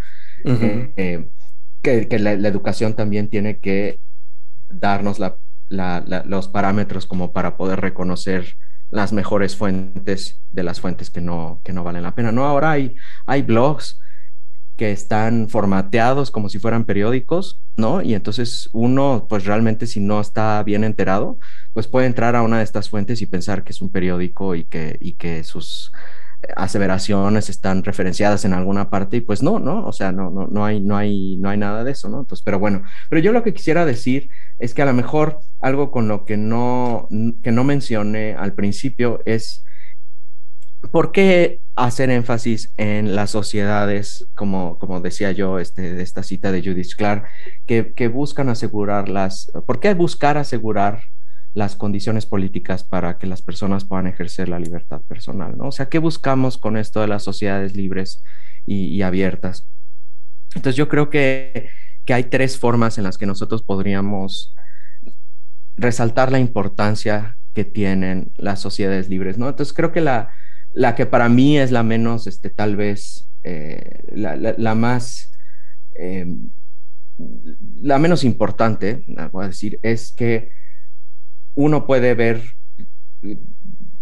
[0.43, 1.29] eh, eh,
[1.81, 3.99] que, la, educación también tiene que
[4.67, 5.19] darnos
[5.69, 8.57] los parámetros como para poder reconocer
[8.89, 12.31] las mejores fuentes de las fuentes que no, que no valen la pena.
[12.31, 13.99] No, ahora hay, hay blogs
[14.79, 18.01] que están formateados como si fueran periódicos, ¿no?
[18.01, 21.37] Y entonces uno, pues realmente si no está bien enterado,
[21.73, 24.63] pues puede entrar a una de estas fuentes y pensar que es un periódico y
[24.63, 25.91] que, y que sus
[26.55, 29.85] aseveraciones están referenciadas en alguna parte y pues no, ¿no?
[29.85, 32.21] O sea, no, no, no, hay, no, hay, no hay nada de eso, ¿no?
[32.21, 35.91] Entonces, pero bueno, pero yo lo que quisiera decir es que a lo mejor algo
[35.91, 37.07] con lo que no,
[37.43, 39.63] que no mencioné al principio es
[40.91, 46.53] ¿Por qué hacer énfasis en las sociedades, como, como decía yo, este, de esta cita
[46.53, 47.25] de Judith Clark,
[47.65, 51.01] que, que buscan asegurar las, ¿por qué buscar asegurar
[51.53, 55.57] las condiciones políticas para que las personas puedan ejercer la libertad personal?
[55.57, 55.67] ¿no?
[55.67, 58.23] O sea, ¿qué buscamos con esto de las sociedades libres
[58.65, 59.67] y, y abiertas?
[60.55, 61.69] Entonces yo creo que,
[62.05, 64.55] que hay tres formas en las que nosotros podríamos
[65.77, 69.49] resaltar la importancia que tienen las sociedades libres, ¿no?
[69.49, 70.33] Entonces creo que la,
[70.73, 75.31] la que para mí es la menos, este, tal vez, eh, la, más,
[75.95, 76.25] eh,
[77.81, 80.51] la menos importante, voy a decir, es que
[81.59, 82.41] uno puede ver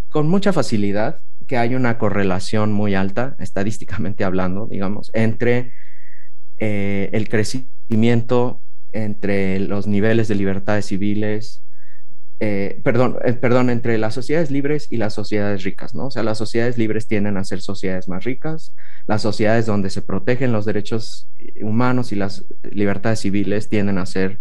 [0.10, 5.74] con mucha facilidad que hay una correlación muy alta, estadísticamente hablando, digamos, entre
[6.60, 11.64] eh, el crecimiento, entre los niveles de libertades civiles,
[12.40, 16.08] eh, perdón, eh, perdón, entre las sociedades libres y las sociedades ricas, ¿no?
[16.08, 18.76] O sea, las sociedades libres tienden a ser sociedades más ricas,
[19.08, 21.28] las sociedades donde se protegen los derechos
[21.60, 24.40] humanos y las libertades civiles tienden a ser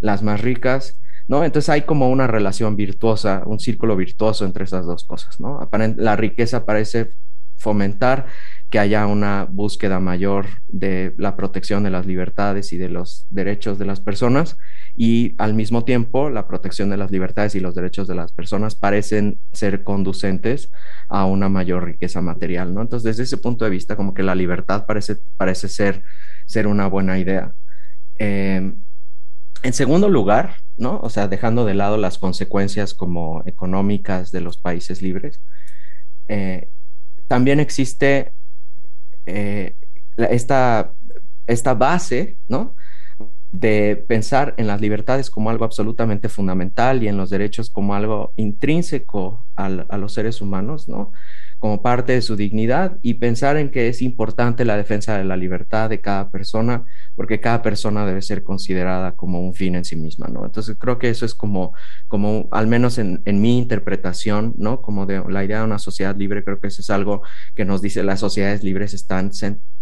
[0.00, 0.98] las más ricas,
[1.28, 1.44] ¿no?
[1.44, 5.68] Entonces hay como una relación virtuosa, un círculo virtuoso entre esas dos cosas, ¿no?
[5.96, 7.10] La riqueza parece
[7.56, 8.26] fomentar
[8.68, 13.78] que haya una búsqueda mayor de la protección de las libertades y de los derechos
[13.78, 14.56] de las personas
[14.96, 18.74] y al mismo tiempo la protección de las libertades y los derechos de las personas
[18.74, 20.70] parecen ser conducentes
[21.08, 22.82] a una mayor riqueza material, ¿no?
[22.82, 26.02] Entonces, desde ese punto de vista, como que la libertad parece, parece ser,
[26.46, 27.52] ser una buena idea.
[28.16, 28.82] Em,
[29.62, 31.00] en segundo lugar, ¿no?
[31.00, 35.40] O sea, dejando de lado las consecuencias como económicas de los países libres,
[36.28, 36.68] eh,
[37.26, 38.32] también existe
[39.26, 39.74] eh,
[40.16, 40.92] esta,
[41.46, 42.74] esta base, ¿no?
[43.54, 48.32] de pensar en las libertades como algo absolutamente fundamental y en los derechos como algo
[48.34, 51.12] intrínseco a los seres humanos, ¿no?
[51.64, 55.34] Como parte de su dignidad y pensar en que es importante la defensa de la
[55.34, 56.84] libertad de cada persona,
[57.16, 60.44] porque cada persona debe ser considerada como un fin en sí misma, ¿no?
[60.44, 61.72] Entonces creo que eso es como,
[62.06, 64.82] como al menos en, mi interpretación, ¿no?
[64.82, 67.22] Como de la idea de una sociedad libre, creo que eso es algo
[67.54, 69.30] que nos dice las sociedades libres están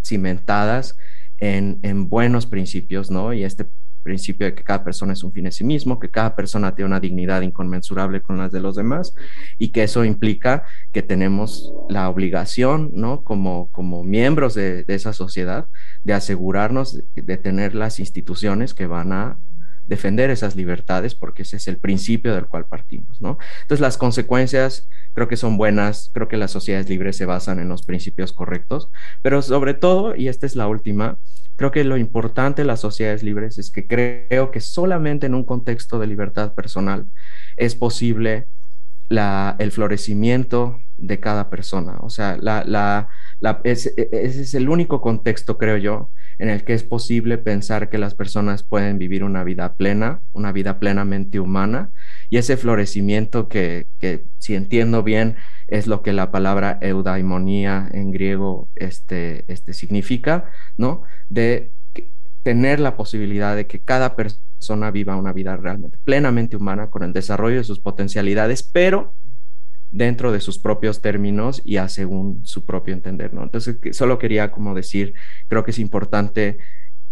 [0.04, 0.96] cimentadas
[1.38, 3.32] en, en buenos principios, ¿no?
[3.32, 3.66] Y este
[4.02, 6.88] principio de que cada persona es un fin en sí mismo, que cada persona tiene
[6.88, 9.14] una dignidad inconmensurable con las de los demás
[9.58, 13.22] y que eso implica que tenemos la obligación, ¿no?
[13.22, 15.66] Como, como miembros de, de esa sociedad,
[16.04, 19.38] de asegurarnos de tener las instituciones que van a
[19.86, 23.38] defender esas libertades, porque ese es el principio del cual partimos, ¿no?
[23.62, 27.68] Entonces, las consecuencias creo que son buenas, creo que las sociedades libres se basan en
[27.68, 28.88] los principios correctos,
[29.22, 31.18] pero sobre todo, y esta es la última,
[31.56, 35.44] creo que lo importante de las sociedades libres es que creo que solamente en un
[35.44, 37.06] contexto de libertad personal
[37.56, 38.46] es posible
[39.58, 41.98] el florecimiento de cada persona.
[42.00, 43.08] O sea, la, la,
[43.64, 48.14] ese es el único contexto, creo yo, en el que es posible pensar que las
[48.14, 51.90] personas pueden vivir una vida plena, una vida plenamente humana,
[52.30, 55.36] y ese florecimiento que, que si entiendo bien,
[55.68, 61.02] es lo que la palabra eudaimonía en griego este, este significa, ¿no?
[61.28, 61.72] De
[62.42, 67.12] tener la posibilidad de que cada persona viva una vida realmente plenamente humana con el
[67.12, 69.14] desarrollo de sus potencialidades, pero
[69.92, 73.42] dentro de sus propios términos y a según su propio entender, ¿no?
[73.42, 75.14] Entonces, solo quería como decir,
[75.48, 76.58] creo que es importante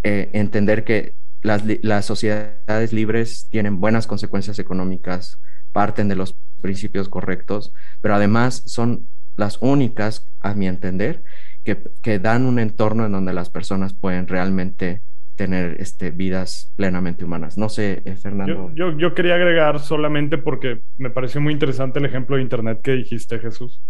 [0.03, 5.39] eh, entender que las, sociedades libres tienen buenas consecuencias económicas,
[5.73, 11.23] parten de los principios correctos, pero además son las únicas, a mi entender,
[11.65, 15.03] que, que dan un entorno en donde las personas pueden realmente
[15.37, 17.57] tener este, vidas plenamente humanas.
[17.57, 18.73] No sé, eh, Fernando.
[18.75, 22.93] Yo, yo, quería agregar solamente porque me pareció muy interesante el ejemplo de Internet que
[22.93, 23.83] dijiste, Jesús.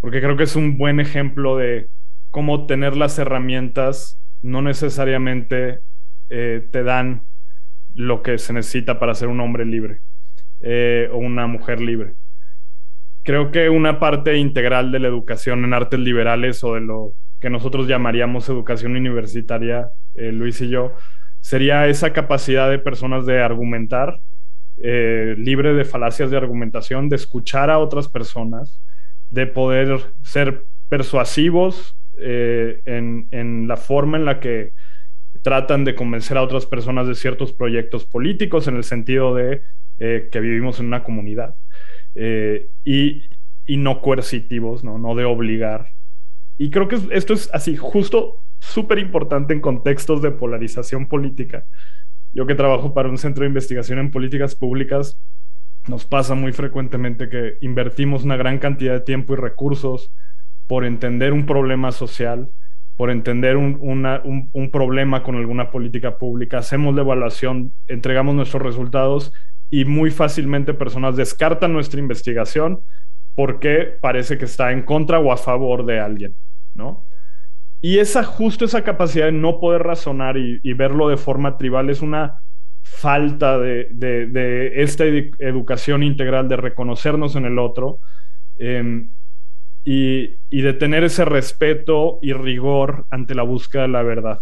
[0.00, 1.88] Porque creo que es un buen ejemplo de
[2.30, 5.80] cómo tener las herramientas no necesariamente
[6.28, 7.22] eh, te dan
[7.94, 10.00] lo que se necesita para ser un hombre libre
[10.60, 12.14] eh, o una mujer libre.
[13.22, 17.12] Creo que una parte integral de la educación en artes liberales o de lo
[17.46, 20.96] que nosotros llamaríamos educación universitaria, eh, Luis y yo,
[21.38, 24.18] sería esa capacidad de personas de argumentar,
[24.78, 28.82] eh, libre de falacias de argumentación, de escuchar a otras personas,
[29.30, 34.72] de poder ser persuasivos eh, en, en, la forma en la que
[35.42, 39.62] tratan de convencer a otras personas de ciertos proyectos políticos, en el sentido de
[39.98, 41.54] que vivimos en una comunidad,
[42.84, 43.28] y,
[43.66, 44.98] y, no coercitivos, ¿no?
[44.98, 45.95] no de obligar
[46.58, 51.64] y creo que esto es así, justo súper importante en contextos de polarización política.
[52.32, 55.18] Yo que trabajo para un centro de investigación en políticas públicas,
[55.88, 60.10] nos pasa muy frecuentemente que invertimos una gran cantidad de tiempo y recursos
[60.66, 62.50] por entender un problema social,
[62.96, 68.62] por entender un, un, un, problema con alguna política pública, hacemos la evaluación, entregamos nuestros
[68.62, 69.32] resultados
[69.70, 72.80] y muy fácilmente personas descartan nuestra investigación
[73.36, 76.34] porque parece que está en contra o a favor de alguien.
[76.74, 77.04] ¿no?
[77.80, 82.02] Y esa, justo esa capacidad de no poder razonar y, verlo de forma tribal es
[82.02, 82.40] una
[82.82, 87.98] falta de, esta educación integral, de reconocernos en el otro
[88.56, 89.10] em,
[89.84, 94.40] y, de tener ese respeto y rigor ante la búsqueda de la verdad.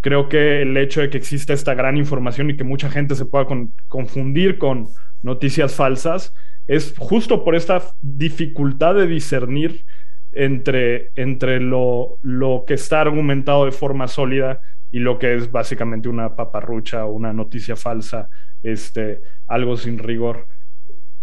[0.00, 3.24] Creo que el hecho de que exista esta gran información y que mucha gente se
[3.24, 3.46] pueda
[3.88, 4.86] confundir con
[5.22, 6.34] noticias falsas
[6.68, 9.84] es justo por esta dificultad de discernir
[10.32, 14.60] entre, entre lo, lo que está argumentado de forma sólida
[14.90, 18.28] y lo que es básicamente una paparrucha o una noticia falsa,
[18.62, 20.46] este, algo sin rigor.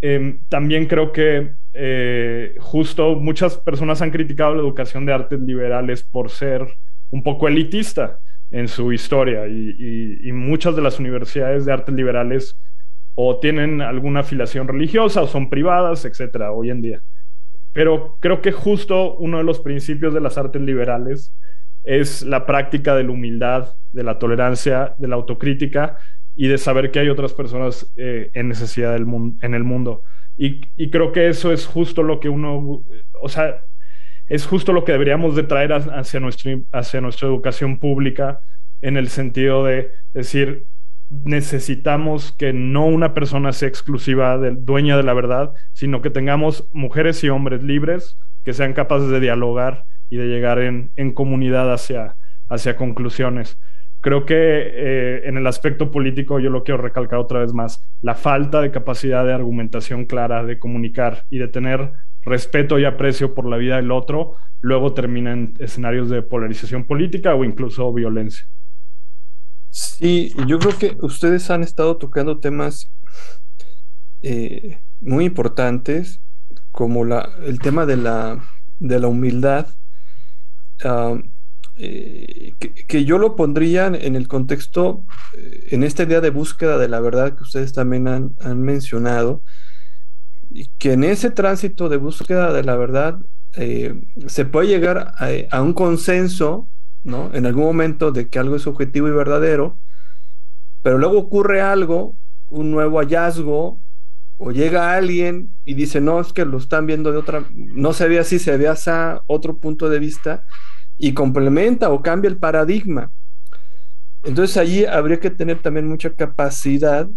[0.00, 6.02] Em, también creo que eh, justo muchas personas han criticado la educación de artes liberales
[6.02, 6.66] por ser
[7.10, 8.18] un poco elitista
[8.50, 12.56] en su historia y, y, muchas de las universidades de artes liberales
[13.16, 17.00] o tienen alguna afiliación religiosa o son privadas, etcétera, hoy en día.
[17.72, 21.34] Pero creo que justo uno de los principios de las artes liberales
[21.82, 25.98] es la práctica de la humildad, de la tolerancia, de la autocrítica
[26.34, 29.06] y de saber que hay otras personas eh, en necesidad del
[29.40, 30.02] en el mundo.
[30.36, 32.84] Y, y, creo que eso es justo lo que uno,
[33.22, 33.62] o sea,
[34.28, 38.40] es justo lo que deberíamos de traer hacia, nuestro, hacia nuestra educación pública
[38.82, 40.66] en el sentido de decir,
[41.10, 46.68] necesitamos que no una persona sea exclusiva, de, dueña de la verdad, sino que tengamos
[46.72, 51.72] mujeres y hombres libres que sean capaces de dialogar y de llegar en, en comunidad
[51.72, 52.16] hacia,
[52.48, 53.58] hacia conclusiones.
[54.00, 58.14] Creo que eh, en el aspecto político yo lo quiero recalcar otra vez más, la
[58.14, 61.92] falta de capacidad de argumentación clara, de comunicar y de tener
[62.22, 67.34] respeto y aprecio por la vida del otro, luego termina en escenarios de polarización política
[67.34, 68.46] o incluso violencia.
[69.78, 72.90] Sí, yo creo que ustedes han estado tocando temas
[74.22, 76.18] eh, muy importantes,
[76.72, 78.42] como la, el tema de la,
[78.78, 79.66] de la humildad,
[81.76, 82.54] eh,
[82.88, 85.04] que, yo lo pondría en el contexto,
[85.36, 89.42] eh, en esta idea de búsqueda de la verdad que ustedes también han, han mencionado,
[90.48, 93.18] y que en ese tránsito de búsqueda de la verdad
[94.26, 96.66] se puede llegar a, a, un consenso,
[97.06, 97.32] ¿no?
[97.32, 99.78] En algún momento de que algo es objetivo y verdadero,
[100.82, 102.16] pero luego ocurre algo,
[102.48, 103.80] un nuevo hallazgo,
[104.38, 108.08] o llega alguien y dice, no, es que lo están viendo de otra, no se
[108.08, 108.90] ve así, se ve así,
[109.26, 110.42] otro punto de vista,
[110.98, 113.12] y complementa o cambia el paradigma.
[114.24, 117.08] Entonces allí habría que tener también mucha capacidad,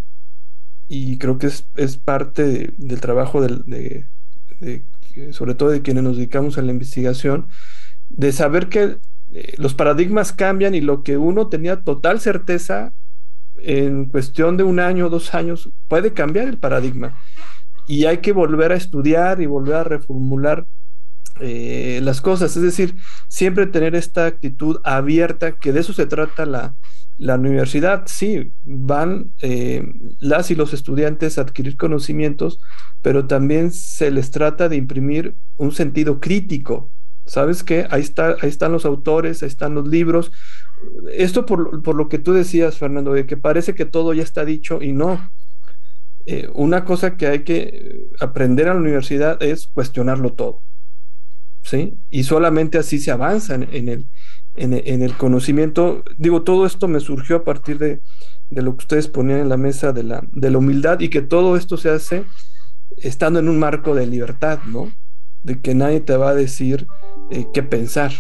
[0.87, 4.05] y creo que es, parte del trabajo de,
[5.31, 7.47] sobre todo de quienes nos dedicamos a la investigación,
[8.07, 8.97] de saber que
[9.33, 12.91] eh, los paradigmas cambian y lo que uno tenía total certeza
[13.57, 17.17] en cuestión de un año o dos años puede cambiar el paradigma
[17.89, 20.63] y hay que volver a estudiar y volver a reformular
[21.39, 22.55] eh, las cosas.
[22.55, 22.95] Es decir,
[23.27, 26.75] siempre tener esta actitud abierta, que de eso se trata la,
[27.17, 28.03] la universidad.
[28.05, 29.83] Sí, van eh,
[30.19, 32.59] las y los estudiantes a adquirir conocimientos,
[33.01, 36.91] pero también se les trata de imprimir un sentido crítico.
[37.29, 37.87] ¿Sabes qué?
[37.89, 40.31] Ahí, está, ahí están los autores, ahí están los libros,
[41.11, 44.81] esto por, lo que tú decías, Fernando, de que parece que todo ya está dicho
[44.81, 45.31] y no.
[46.25, 50.61] Eh, una cosa que hay que aprender a la universidad es cuestionarlo todo.
[51.63, 51.97] ¿Sí?
[52.09, 54.07] Y solamente así se avanza en, el,
[54.55, 56.03] en, el, conocimiento.
[56.17, 58.01] Digo, todo esto me surgió a partir de,
[58.49, 61.57] lo que ustedes ponían en la mesa de la, de la humildad y que todo
[61.57, 62.25] esto se hace
[62.97, 64.91] estando en un marco de libertad, ¿no?
[65.43, 66.87] De que nadie te va a decir
[67.31, 68.11] eh, qué pensar,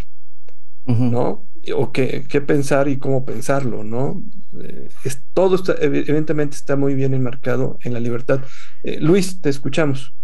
[0.85, 1.45] ¿no?
[1.75, 4.21] o qué, pensar y cómo pensarlo, ¿no?
[4.61, 8.41] Eh, es, todo está, evidentemente está muy bien enmarcado en la libertad.
[8.83, 10.15] Eh, Luis, te escuchamos.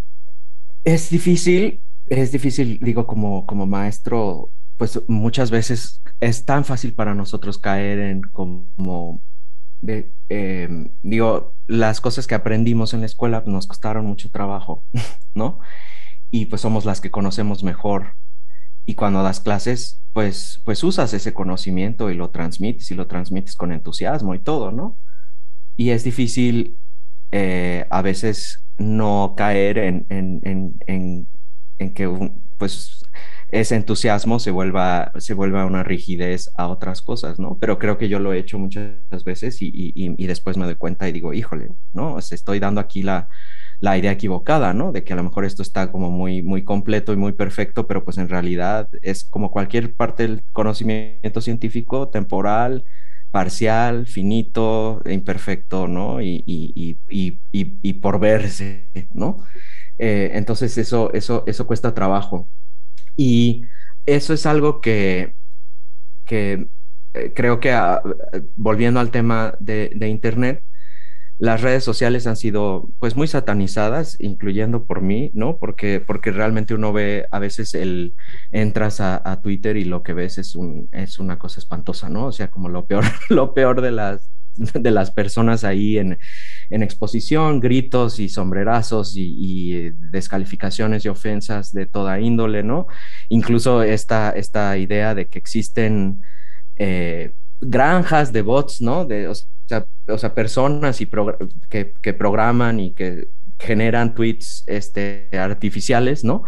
[0.84, 7.16] Es difícil, es difícil, digo, como, como maestro, pues muchas veces es tan fácil para
[7.16, 9.22] nosotros caer en como,
[10.30, 14.84] em, digo, las cosas que aprendimos en la escuela nos costaron mucho trabajo,
[15.34, 15.60] ¿no?
[16.36, 18.16] Y pues somos las que conocemos mejor
[18.86, 23.56] y cuando das clases, pues, pues usas ese conocimiento y lo transmites y lo transmites
[23.56, 24.98] con entusiasmo y todo, ¿no?
[25.78, 26.78] Y es difícil
[27.32, 31.30] eh, a veces no caer en, en, en,
[31.78, 33.06] en que pues
[33.48, 37.58] ese entusiasmo se vuelva, se vuelva una rigidez a otras cosas, ¿no?
[37.60, 40.76] Pero creo que yo lo he hecho muchas veces y, y, y después me doy
[40.76, 42.20] cuenta y digo, híjole, ¿no?
[42.20, 43.30] estoy dando aquí la,
[43.86, 44.92] la idea equivocada, ¿no?
[44.92, 48.04] De que a lo mejor esto está como muy, muy completo y muy perfecto, pero
[48.04, 52.84] pues en realidad es como cualquier parte del conocimiento científico, temporal,
[53.32, 56.22] parcial, finito, imperfecto, ¿no?
[56.22, 59.46] Y, y, y, y por verse, ¿no?
[60.00, 62.48] Eh, entonces eso, eso, eso cuesta trabajo.
[63.16, 63.66] Y
[64.06, 65.36] eso es algo que,
[66.26, 66.68] que
[67.14, 68.02] eh, creo que ah,
[68.56, 70.64] volviendo al tema de Internet,
[71.38, 75.58] las redes sociales han sido pues muy satanizadas, incluyendo por mí, ¿no?
[75.58, 78.16] Porque, porque realmente uno ve a veces el,
[78.52, 82.28] entras a, Twitter y lo que ves es, un, es una cosa espantosa, ¿no?
[82.28, 86.18] O sea, como lo peor, lo peor de las, de las personas ahí en,
[86.70, 92.88] en exposición, gritos y sombrerazos y, descalificaciones y ofensas de toda índole, ¿no?
[93.28, 96.22] Incluso esta, esta idea de que existen...
[96.78, 99.06] Eh, granjas de bots, ¿no?
[99.06, 99.32] De,
[100.34, 101.10] personas y
[101.70, 106.44] que, programan y que generan tweets este, artificiales, ¿no?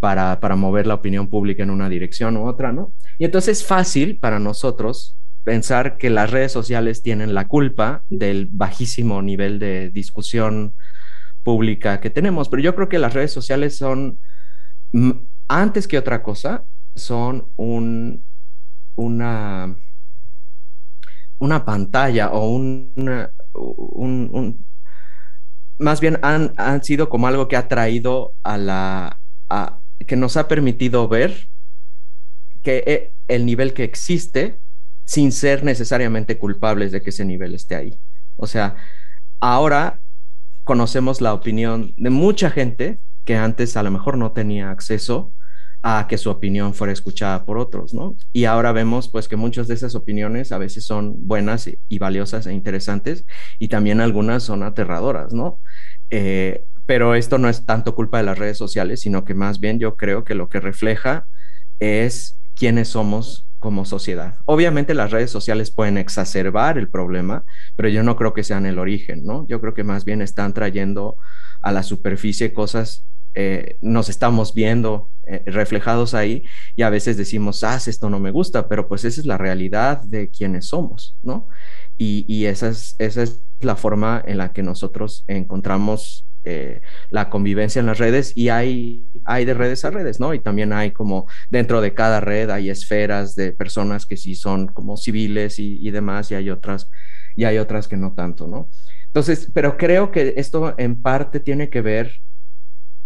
[0.00, 2.92] Para, para mover la opinión pública en una dirección u otra, ¿no?
[3.18, 8.48] Y entonces es fácil para nosotros pensar que las redes sociales tienen la culpa del
[8.50, 10.74] bajísimo nivel de discusión
[11.42, 14.18] pública que tenemos, pero yo creo que las redes sociales son,
[15.46, 16.64] antes que otra cosa,
[16.96, 18.24] son un,
[18.96, 19.76] una
[21.38, 22.92] una pantalla o un,
[23.54, 24.66] un,
[25.78, 30.36] más bien han, han, sido como algo que ha traído a la, a, que nos
[30.36, 31.48] ha permitido ver
[32.62, 34.58] que eh, el nivel que existe
[35.04, 38.00] sin ser necesariamente culpables de que ese nivel esté ahí.
[38.36, 38.76] O sea,
[39.40, 40.00] ahora
[40.64, 45.32] conocemos la opinión de mucha gente que antes a lo mejor no tenía acceso
[45.86, 48.16] a que su opinión fuera escuchada por otros, ¿no?
[48.32, 52.46] Y ahora vemos pues que muchas de esas opiniones a veces son buenas y, valiosas
[52.46, 53.26] e interesantes
[53.58, 55.60] y también algunas son aterradoras, ¿no?
[56.08, 59.78] Eh, pero esto no es tanto culpa de las redes sociales, sino que más bien
[59.78, 61.26] yo creo que lo que refleja
[61.78, 64.38] es quiénes somos como sociedad.
[64.46, 67.44] Obviamente las redes sociales pueden exacerbar el problema,
[67.76, 69.46] pero yo no creo que sean el origen, ¿no?
[69.48, 71.18] Yo creo que más bien están trayendo
[71.60, 73.04] a la superficie cosas,
[73.34, 76.44] eh, nos estamos viendo eh, reflejados ahí
[76.76, 80.02] y a veces decimos, ah, esto no me gusta, pero pues esa es la realidad
[80.02, 81.48] de quienes somos, ¿no?
[81.96, 87.80] Y, esa, es, esa es la forma en la que nosotros encontramos eh, la convivencia
[87.80, 90.34] en las redes y hay, hay de redes a redes, ¿no?
[90.34, 94.66] Y también hay como dentro de cada red hay esferas de personas que sí son
[94.66, 96.90] como civiles y, demás y hay otras
[97.34, 98.68] y hay otras que no tanto, ¿no?
[99.06, 102.12] Entonces, pero creo que esto en parte tiene que ver,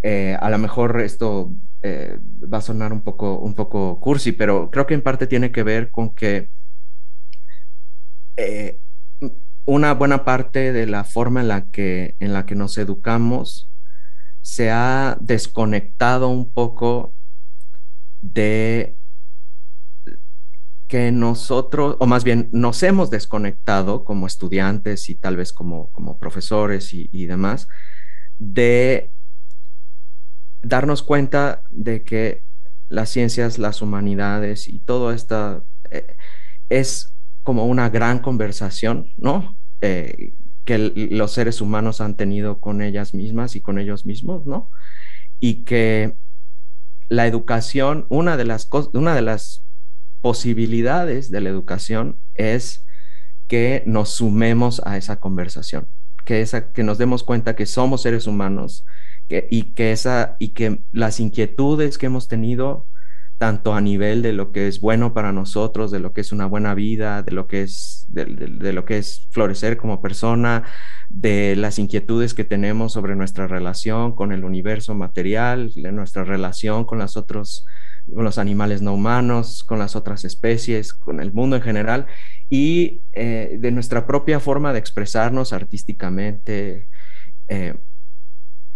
[0.03, 2.19] eh, a lo mejor esto eh,
[2.53, 5.63] va a sonar un poco, un poco cursi, pero creo que en parte tiene que
[5.63, 6.49] ver con que
[9.65, 13.69] una buena parte de la forma en la que, en la que nos educamos
[14.41, 17.13] se ha desconectado un poco
[18.23, 18.97] de
[20.89, 26.19] que nosotros, o más bien nos hemos desconectado como estudiantes y tal vez como, como
[26.19, 27.69] profesores y, demás,
[28.39, 29.11] de
[30.63, 32.43] darnos cuenta de que
[32.89, 36.17] las ciencias, las humanidades y todo esto eh,
[36.69, 39.57] es como una gran conversación, ¿no?
[39.81, 40.35] Eh,
[40.65, 44.71] que los seres humanos han tenido con ellas mismas y con ellos mismos, ¿no?
[45.41, 46.15] Y que
[47.09, 49.65] la educación, una de las, una de las
[50.21, 52.85] posibilidades de la educación es
[53.47, 55.89] que nos sumemos a esa conversación,
[56.27, 58.85] que, esa, que nos demos cuenta que somos seres humanos
[59.29, 62.87] y, que esa, y que las inquietudes que hemos tenido
[63.39, 66.47] tanto a nivel de lo que es bueno para nosotros, de lo que es una
[66.47, 68.27] buena vida, de lo que es, de,
[68.73, 70.65] lo que es florecer como persona,
[71.09, 76.85] de las inquietudes que tenemos sobre nuestra relación con el universo material, de nuestra relación
[76.85, 77.65] con las otros,
[78.13, 82.07] con los animales no humanos, con las otras especies, con el mundo en general,
[82.51, 86.89] y eh, de nuestra propia forma de expresarnos artísticamente.
[87.47, 87.75] Eh,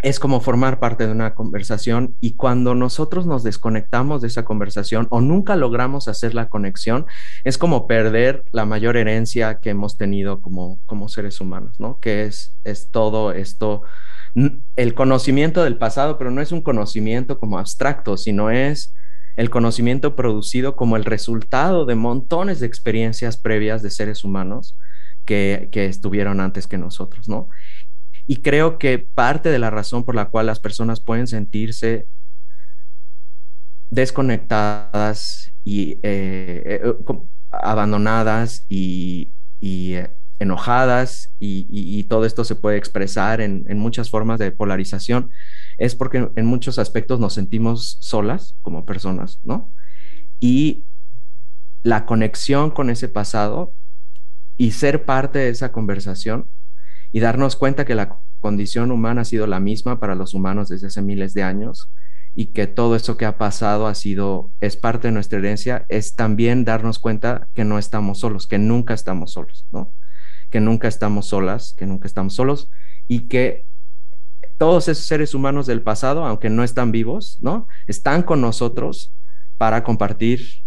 [0.03, 5.07] es como formar parte de una conversación y cuando nosotros nos desconectamos de esa conversación
[5.11, 7.07] o nunca logramos hacer la conexión,
[7.45, 12.01] es como perder la mayor herencia que hemos tenido como, como seres humanos, ¿no?
[12.01, 13.83] Que es, es todo esto,
[14.75, 18.93] el conocimiento del pasado, pero no es un conocimiento como abstracto, sino es
[19.37, 24.77] el conocimiento producido como el resultado de montones de experiencias previas de seres humanos
[25.25, 27.49] que, que estuvieron antes que nosotros, ¿no?
[28.27, 32.07] Y creo que parte de la razón por la cual las personas pueden sentirse
[33.91, 36.95] desconectadas y eh, eh,
[37.51, 40.09] abandonadas y, eh,
[40.39, 45.31] enojadas y, todo esto se puede expresar en, muchas formas de polarización,
[45.79, 49.73] es porque en muchos aspectos nos sentimos solas como personas, ¿no?
[50.41, 50.85] Y
[51.83, 53.73] la conexión con ese pasado
[54.57, 56.49] y ser parte de esa conversación
[57.13, 60.89] y darnos cuenta que la condición humana ha sido la misma para los humanos desde
[60.89, 61.91] hace miles de años
[62.35, 66.15] y que todo eso que ha pasado ha sido, es parte de nuestra herencia, es
[66.15, 69.93] también darnos cuenta que no estamos solos, que nunca estamos solos, ¿no?
[70.51, 72.71] Que nunca estamos solas, que nunca estamos solos
[73.07, 73.67] y que
[74.57, 77.69] todos esos seres humanos del pasado, aunque no están vivos, ¿no?
[77.87, 79.13] Están con nosotros
[79.59, 80.65] para compartir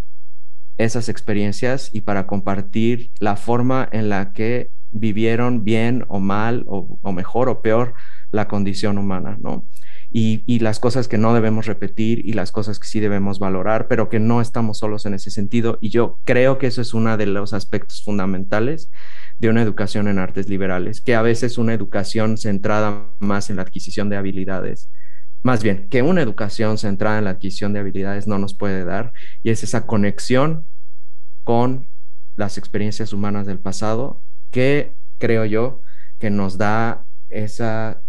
[0.78, 4.70] esas experiencias y para compartir la forma en la que
[5.00, 7.94] vivieron bien o mal o, mejor o peor
[8.32, 9.64] la condición humana, ¿no?
[10.10, 14.08] Y, las cosas que no debemos repetir y las cosas que sí debemos valorar, pero
[14.08, 15.78] que no estamos solos en ese sentido.
[15.80, 18.90] Y yo creo que eso es uno de los aspectos fundamentales
[19.38, 23.62] de una educación en artes liberales, que a veces una educación centrada más en la
[23.62, 24.90] adquisición de habilidades,
[25.42, 29.12] más bien que una educación centrada en la adquisición de habilidades no nos puede dar,
[29.42, 30.66] y es esa conexión
[31.44, 31.88] con
[32.36, 34.22] las experiencias humanas del pasado
[34.56, 35.82] que creo yo
[36.18, 38.00] que nos da esa,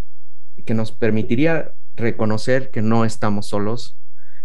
[0.65, 3.97] que nos permitiría reconocer que no estamos solos,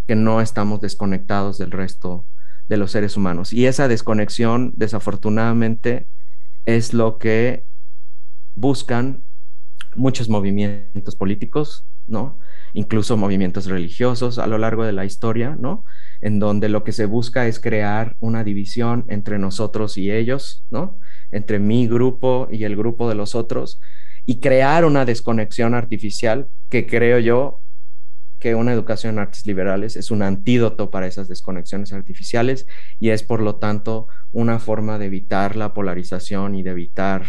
[0.08, 2.26] que no estamos desconectados del resto
[2.68, 3.52] de los seres humanos.
[3.52, 6.08] Y esa desconexión, desafortunadamente,
[6.66, 7.66] es lo que
[8.56, 9.22] buscan
[9.94, 12.40] muchos movimientos políticos, ¿no?
[12.72, 15.84] Incluso movimientos religiosos a lo largo de la historia, ¿no?
[16.20, 20.98] En donde lo que se busca es crear una división entre nosotros y ellos, ¿no?
[21.32, 23.80] entre mi grupo y el grupo de los otros
[24.24, 27.60] y crear una desconexión artificial que creo yo
[28.38, 32.66] que una educación en artes liberales es un antídoto para esas desconexiones artificiales
[33.00, 37.24] y es por lo tanto una forma de evitar la polarización y de evitar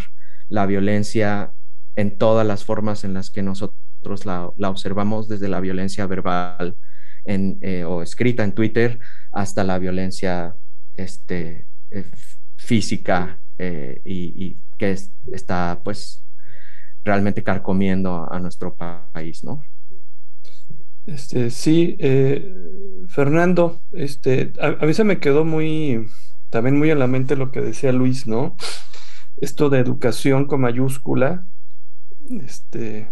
[0.48, 1.52] la violencia
[1.96, 6.76] en todas las formas en las que nosotros nosotros la, observamos desde la violencia verbal
[7.24, 8.98] eh, o escrita en Twitter
[9.32, 10.54] hasta la violencia
[10.94, 12.10] este, eh,
[12.56, 14.96] física eh, y, y, que
[15.32, 16.24] está pues
[17.04, 19.62] realmente carcomiendo a, nuestro país, ¿no?
[21.06, 21.96] Este, sí,
[23.08, 26.06] Fernando, este, a, a, mí se me quedó muy,
[26.50, 28.56] también muy en la mente lo que decía Luis, ¿no?
[29.36, 31.46] Esto de educación con mayúscula,
[32.42, 33.08] este,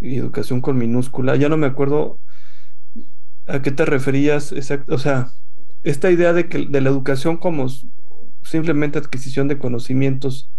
[0.00, 2.18] y educación con minúscula, ya no me acuerdo
[3.46, 5.32] a qué te referías, exacto, o sea,
[5.82, 7.66] esta idea de que de la educación como
[8.42, 10.50] simplemente adquisición de conocimientos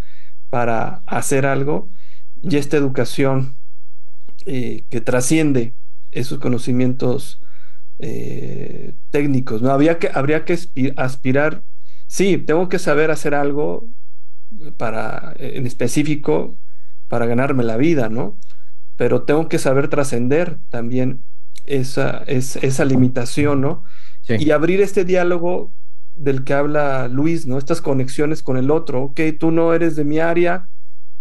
[0.50, 1.90] para hacer algo
[2.42, 3.56] y esta educación
[4.46, 5.76] eh, que trasciende
[6.12, 7.42] esos conocimientos
[8.00, 9.72] eh, técnicos, ¿no?
[9.72, 10.58] Había que, habría que
[10.98, 11.64] aspirar,
[12.08, 13.88] sí, tengo que saber hacer algo
[14.78, 16.58] para, en específico
[17.08, 18.38] para ganarme la vida, ¿no?
[19.02, 21.24] Pero tengo que saber trascender también
[21.66, 23.84] esa, es, esa limitación, ¿no?
[24.22, 24.36] Sí.
[24.38, 25.74] Y abrir este diálogo
[26.14, 27.58] del que habla Luis, ¿no?
[27.58, 29.02] Estas conexiones con el otro.
[29.02, 30.70] Ok, tú no eres de mi área,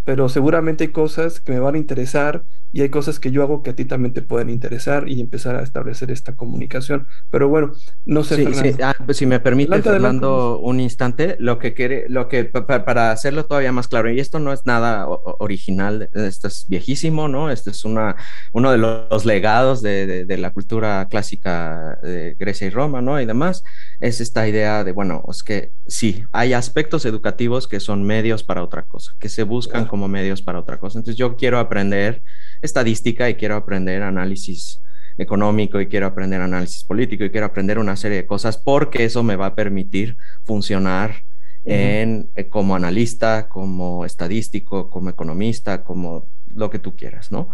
[0.05, 3.63] pero seguramente hay cosas que me van a interesar y hay cosas que yo hago
[3.63, 7.07] que a ti también te pueden interesar y empezar a establecer esta comunicación.
[7.31, 7.73] Pero bueno,
[8.05, 8.37] no sé.
[8.37, 8.77] Sí, sí.
[8.83, 10.63] Ah, pues si me permite, adelante, Fernando, adelante.
[10.69, 14.53] un instante, lo que quiere, lo que para hacerlo todavía más claro, y esto no
[14.53, 15.07] es nada
[15.39, 17.51] original, esto es viejísimo, ¿no?
[17.51, 18.17] Este es una,
[18.53, 23.21] uno de los legados de, de, de la cultura clásica de Grecia y Roma, ¿no?
[23.21, 23.65] Y demás,
[23.99, 28.63] es esta idea de, bueno, es que sí, hay aspectos educativos que son medios para
[28.63, 30.99] otra cosa, que se buscan como medios para otra cosa.
[30.99, 32.23] Entonces yo quiero aprender
[32.63, 34.81] estadística y quiero aprender análisis
[35.19, 39.23] económico y quiero aprender análisis político y quiero aprender una serie de cosas porque eso
[39.23, 41.23] me va a permitir funcionar
[41.65, 42.49] en, uh -huh.
[42.49, 47.51] como analista, como estadístico, como economista, como lo que tú quieras, ¿no?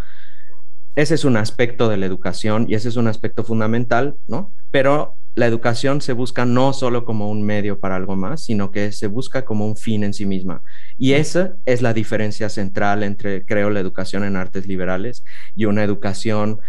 [0.95, 4.53] Ese es un aspecto de la educación y ese es un aspecto fundamental, ¿no?
[4.71, 8.91] Pero la educación se busca no solo como un medio para algo más, sino que
[8.91, 10.63] se busca como un fin en sí misma.
[10.97, 15.25] Y esa es la diferencia central entre, creo, la educación en artes liberales
[15.55, 16.61] y una educación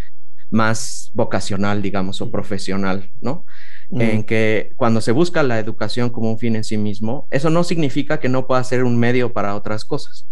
[0.49, 3.45] más vocacional, digamos, o profesional, ¿no?
[3.89, 4.01] Mm.
[4.01, 7.63] En que cuando se busca la educación como un fin en sí mismo, eso no
[7.63, 10.28] significa que no pueda ser un medio para otras cosas.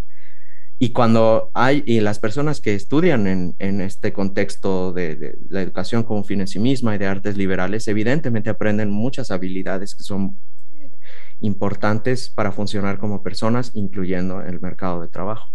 [0.78, 6.04] Y cuando hay, y las personas que estudian en, en este contexto de, la educación
[6.04, 10.38] como fin en sí misma y de artes liberales, evidentemente aprenden muchas habilidades que son
[11.40, 15.50] importantes para funcionar como personas, incluyendo el mercado de trabajo.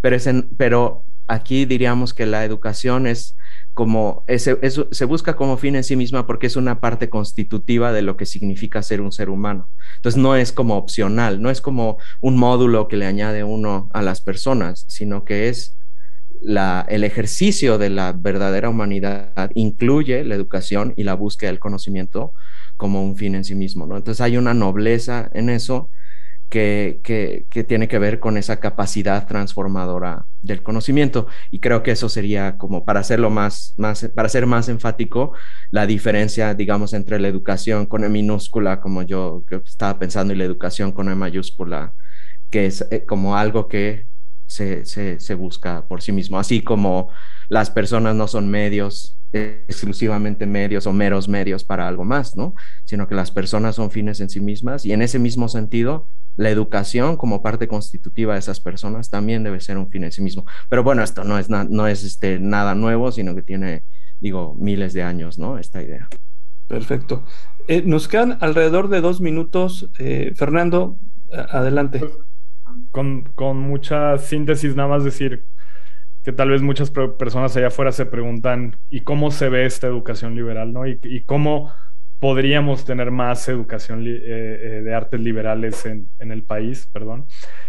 [0.00, 3.36] Pero aquí diríamos que la educación es
[3.74, 7.92] como, es, es, se busca como fin en sí misma porque es una parte constitutiva
[7.92, 9.68] de lo que significa ser un ser humano.
[9.96, 14.02] Entonces no es como opcional, no es como un módulo que le añade uno a
[14.02, 15.78] las personas, sino que es
[16.40, 22.34] la, el ejercicio de la verdadera humanidad incluye la educación y la búsqueda del conocimiento
[22.76, 23.96] como un fin en sí mismo, ¿no?
[23.96, 25.88] Entonces hay una nobleza en eso
[26.52, 31.26] que, tiene que ver con esa capacidad transformadora del conocimiento.
[31.50, 35.32] Y creo que eso sería como para hacerlo más, más, para ser más enfático,
[35.70, 40.44] la diferencia, digamos, entre la educación con E minúscula, como yo estaba pensando, y la
[40.44, 41.94] educación con E mayúscula,
[42.50, 44.06] que es eh, como algo que
[44.46, 47.08] se, se busca por sí mismo, así como
[47.48, 52.54] las personas no son medios exclusivamente medios o meros medios para algo más, ¿no?
[52.84, 56.06] Sino que las personas son fines en sí mismas y en ese mismo sentido,
[56.36, 60.22] la educación como parte constitutiva de esas personas también debe ser un fin en sí
[60.22, 60.44] mismo.
[60.68, 63.84] Pero bueno, esto no es, no es este, nada nuevo, sino que tiene,
[64.20, 65.58] digo, miles de años, ¿no?
[65.58, 66.08] Esta idea.
[66.68, 67.24] Perfecto.
[67.68, 69.90] Eh, nos quedan alrededor de dos minutos.
[69.98, 70.98] Eh, Fernando,
[71.30, 71.98] adelante.
[71.98, 72.12] Pues,
[72.90, 75.44] con, con mucha síntesis, nada más decir
[76.24, 80.34] que tal vez muchas personas allá afuera se preguntan, ¿y cómo se ve esta educación
[80.34, 80.72] liberal?
[80.72, 80.86] ¿no?
[80.86, 81.72] ¿Y, cómo
[82.20, 86.88] podríamos tener más educación eh, eh, de artes liberales en, en, el país?
[86.92, 87.26] Perdón.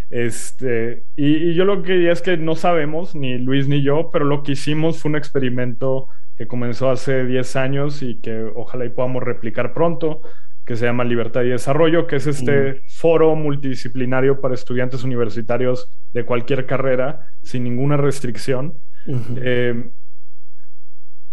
[0.10, 4.12] Este, y, y, yo lo que diría es que no sabemos, ni Luis ni yo,
[4.12, 8.86] pero lo que hicimos fue un experimento que comenzó hace 10 años y que ojalá
[8.86, 10.22] y podamos replicar pronto,
[10.66, 16.26] que se llama Libertad y Desarrollo, que es este foro multidisciplinario para estudiantes universitarios de
[16.26, 19.40] cualquier carrera, sin ninguna restricción, uh -huh.
[19.42, 19.92] eh,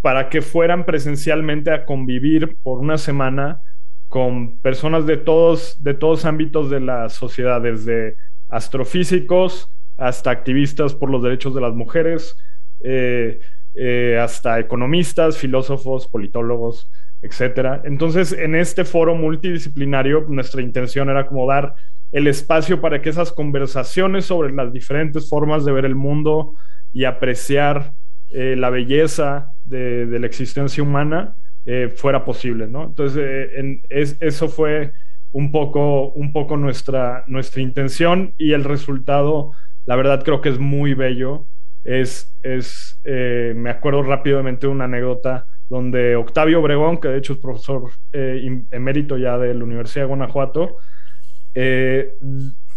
[0.01, 3.61] para que fueran presencialmente a convivir por una semana
[4.09, 8.17] con personas de todos, de todos ámbitos de la sociedad, desde
[8.49, 12.37] astrofísicos hasta activistas por los derechos de las mujeres,
[12.83, 13.39] eh,
[13.75, 16.91] eh, hasta economistas, filósofos, politólogos,
[17.23, 17.83] etcétera.
[17.85, 21.75] Entonces, en este foro multidisciplinario, nuestra intención era como dar
[22.13, 26.55] el espacio para que esas conversaciones sobre las diferentes formas de ver el mundo
[26.93, 27.93] y apreciar
[28.31, 32.85] eh, la belleza de, la existencia humana eh, fuera posible, ¿no?
[32.85, 33.51] Entonces,
[33.91, 34.93] eso fue
[35.33, 39.53] un poco, un poco nuestra, nuestra intención y el resultado,
[39.85, 41.47] la verdad creo que es muy bello.
[41.85, 47.39] Es, es me acuerdo rápidamente de una anécdota donde Octavio Obregón, que de hecho es
[47.39, 50.77] profesor emérito ya de la Universidad de Guanajuato,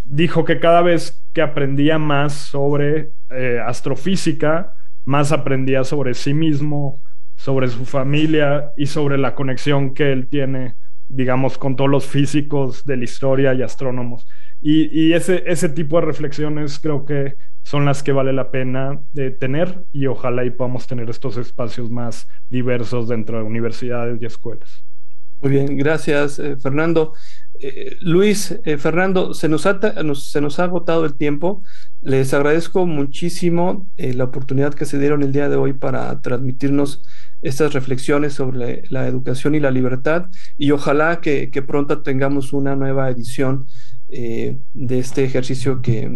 [0.05, 4.73] dijo que cada vez que aprendía más sobre eh, astrofísica,
[5.05, 7.01] más aprendía sobre sí mismo,
[7.35, 10.75] sobre su familia y sobre la conexión que él tiene,
[11.07, 14.27] digamos, con todos los físicos de la historia y astrónomos.
[14.65, 19.29] Y, ese, ese tipo de reflexiones creo que son las que vale la pena de
[19.29, 24.85] tener y ojalá y podamos tener estos espacios más diversos dentro de universidades y escuelas.
[25.41, 27.13] Muy bien, gracias eh, Fernando.
[27.59, 29.81] Eh, Luis, eh, Fernando, se nos, ha,
[30.15, 31.61] se nos ha agotado el tiempo.
[31.99, 37.03] Les agradezco muchísimo la oportunidad que se dieron el día de hoy para transmitirnos
[37.41, 43.09] estas reflexiones sobre la, educación y la libertad y ojalá que pronto tengamos una nueva
[43.09, 43.67] edición
[44.13, 46.07] de este ejercicio que,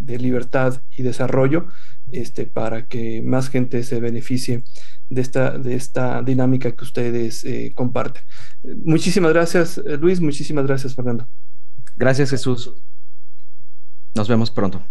[0.00, 1.66] de libertad y desarrollo
[2.12, 4.64] este, para que más gente se beneficie
[5.08, 8.22] de esta, de esta dinámica que ustedes eh, comparten.
[8.84, 10.20] Muchísimas gracias, eh, Luis.
[10.20, 11.26] Muchísimas gracias, Fernando.
[11.96, 12.72] Gracias, Jesús.
[14.14, 14.84] Nos vemos pronto.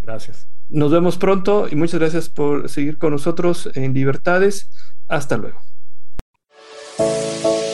[0.00, 0.48] Gracias.
[0.68, 4.70] Nos vemos pronto y muchas gracias por seguir con nosotros en Libertades.
[5.08, 5.60] Hasta luego.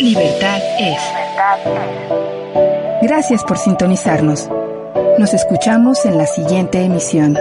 [0.00, 2.35] Libertad es.
[3.08, 4.50] Gracias por sintonizarnos.
[5.16, 7.38] Nos escuchamos en la siguiente emisión.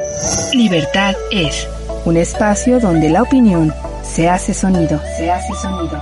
[0.53, 1.67] Libertad es
[2.05, 5.01] un espacio donde la opinión se hace sonido.
[5.17, 5.99] Se hace sonido.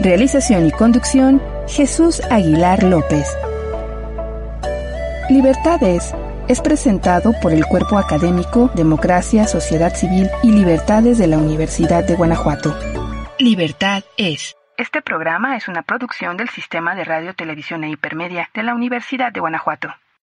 [0.00, 3.24] Realización y conducción, Jesús Aguilar López.
[5.30, 6.12] Libertades
[6.48, 12.16] es presentado por el Cuerpo Académico Democracia, Sociedad Civil y Libertades de la Universidad de
[12.16, 12.74] Guanajuato.
[13.38, 14.56] Libertad es.
[14.76, 19.30] Este programa es una producción del Sistema de Radio, Televisión e Hipermedia de la Universidad
[19.30, 19.94] de Guanajuato.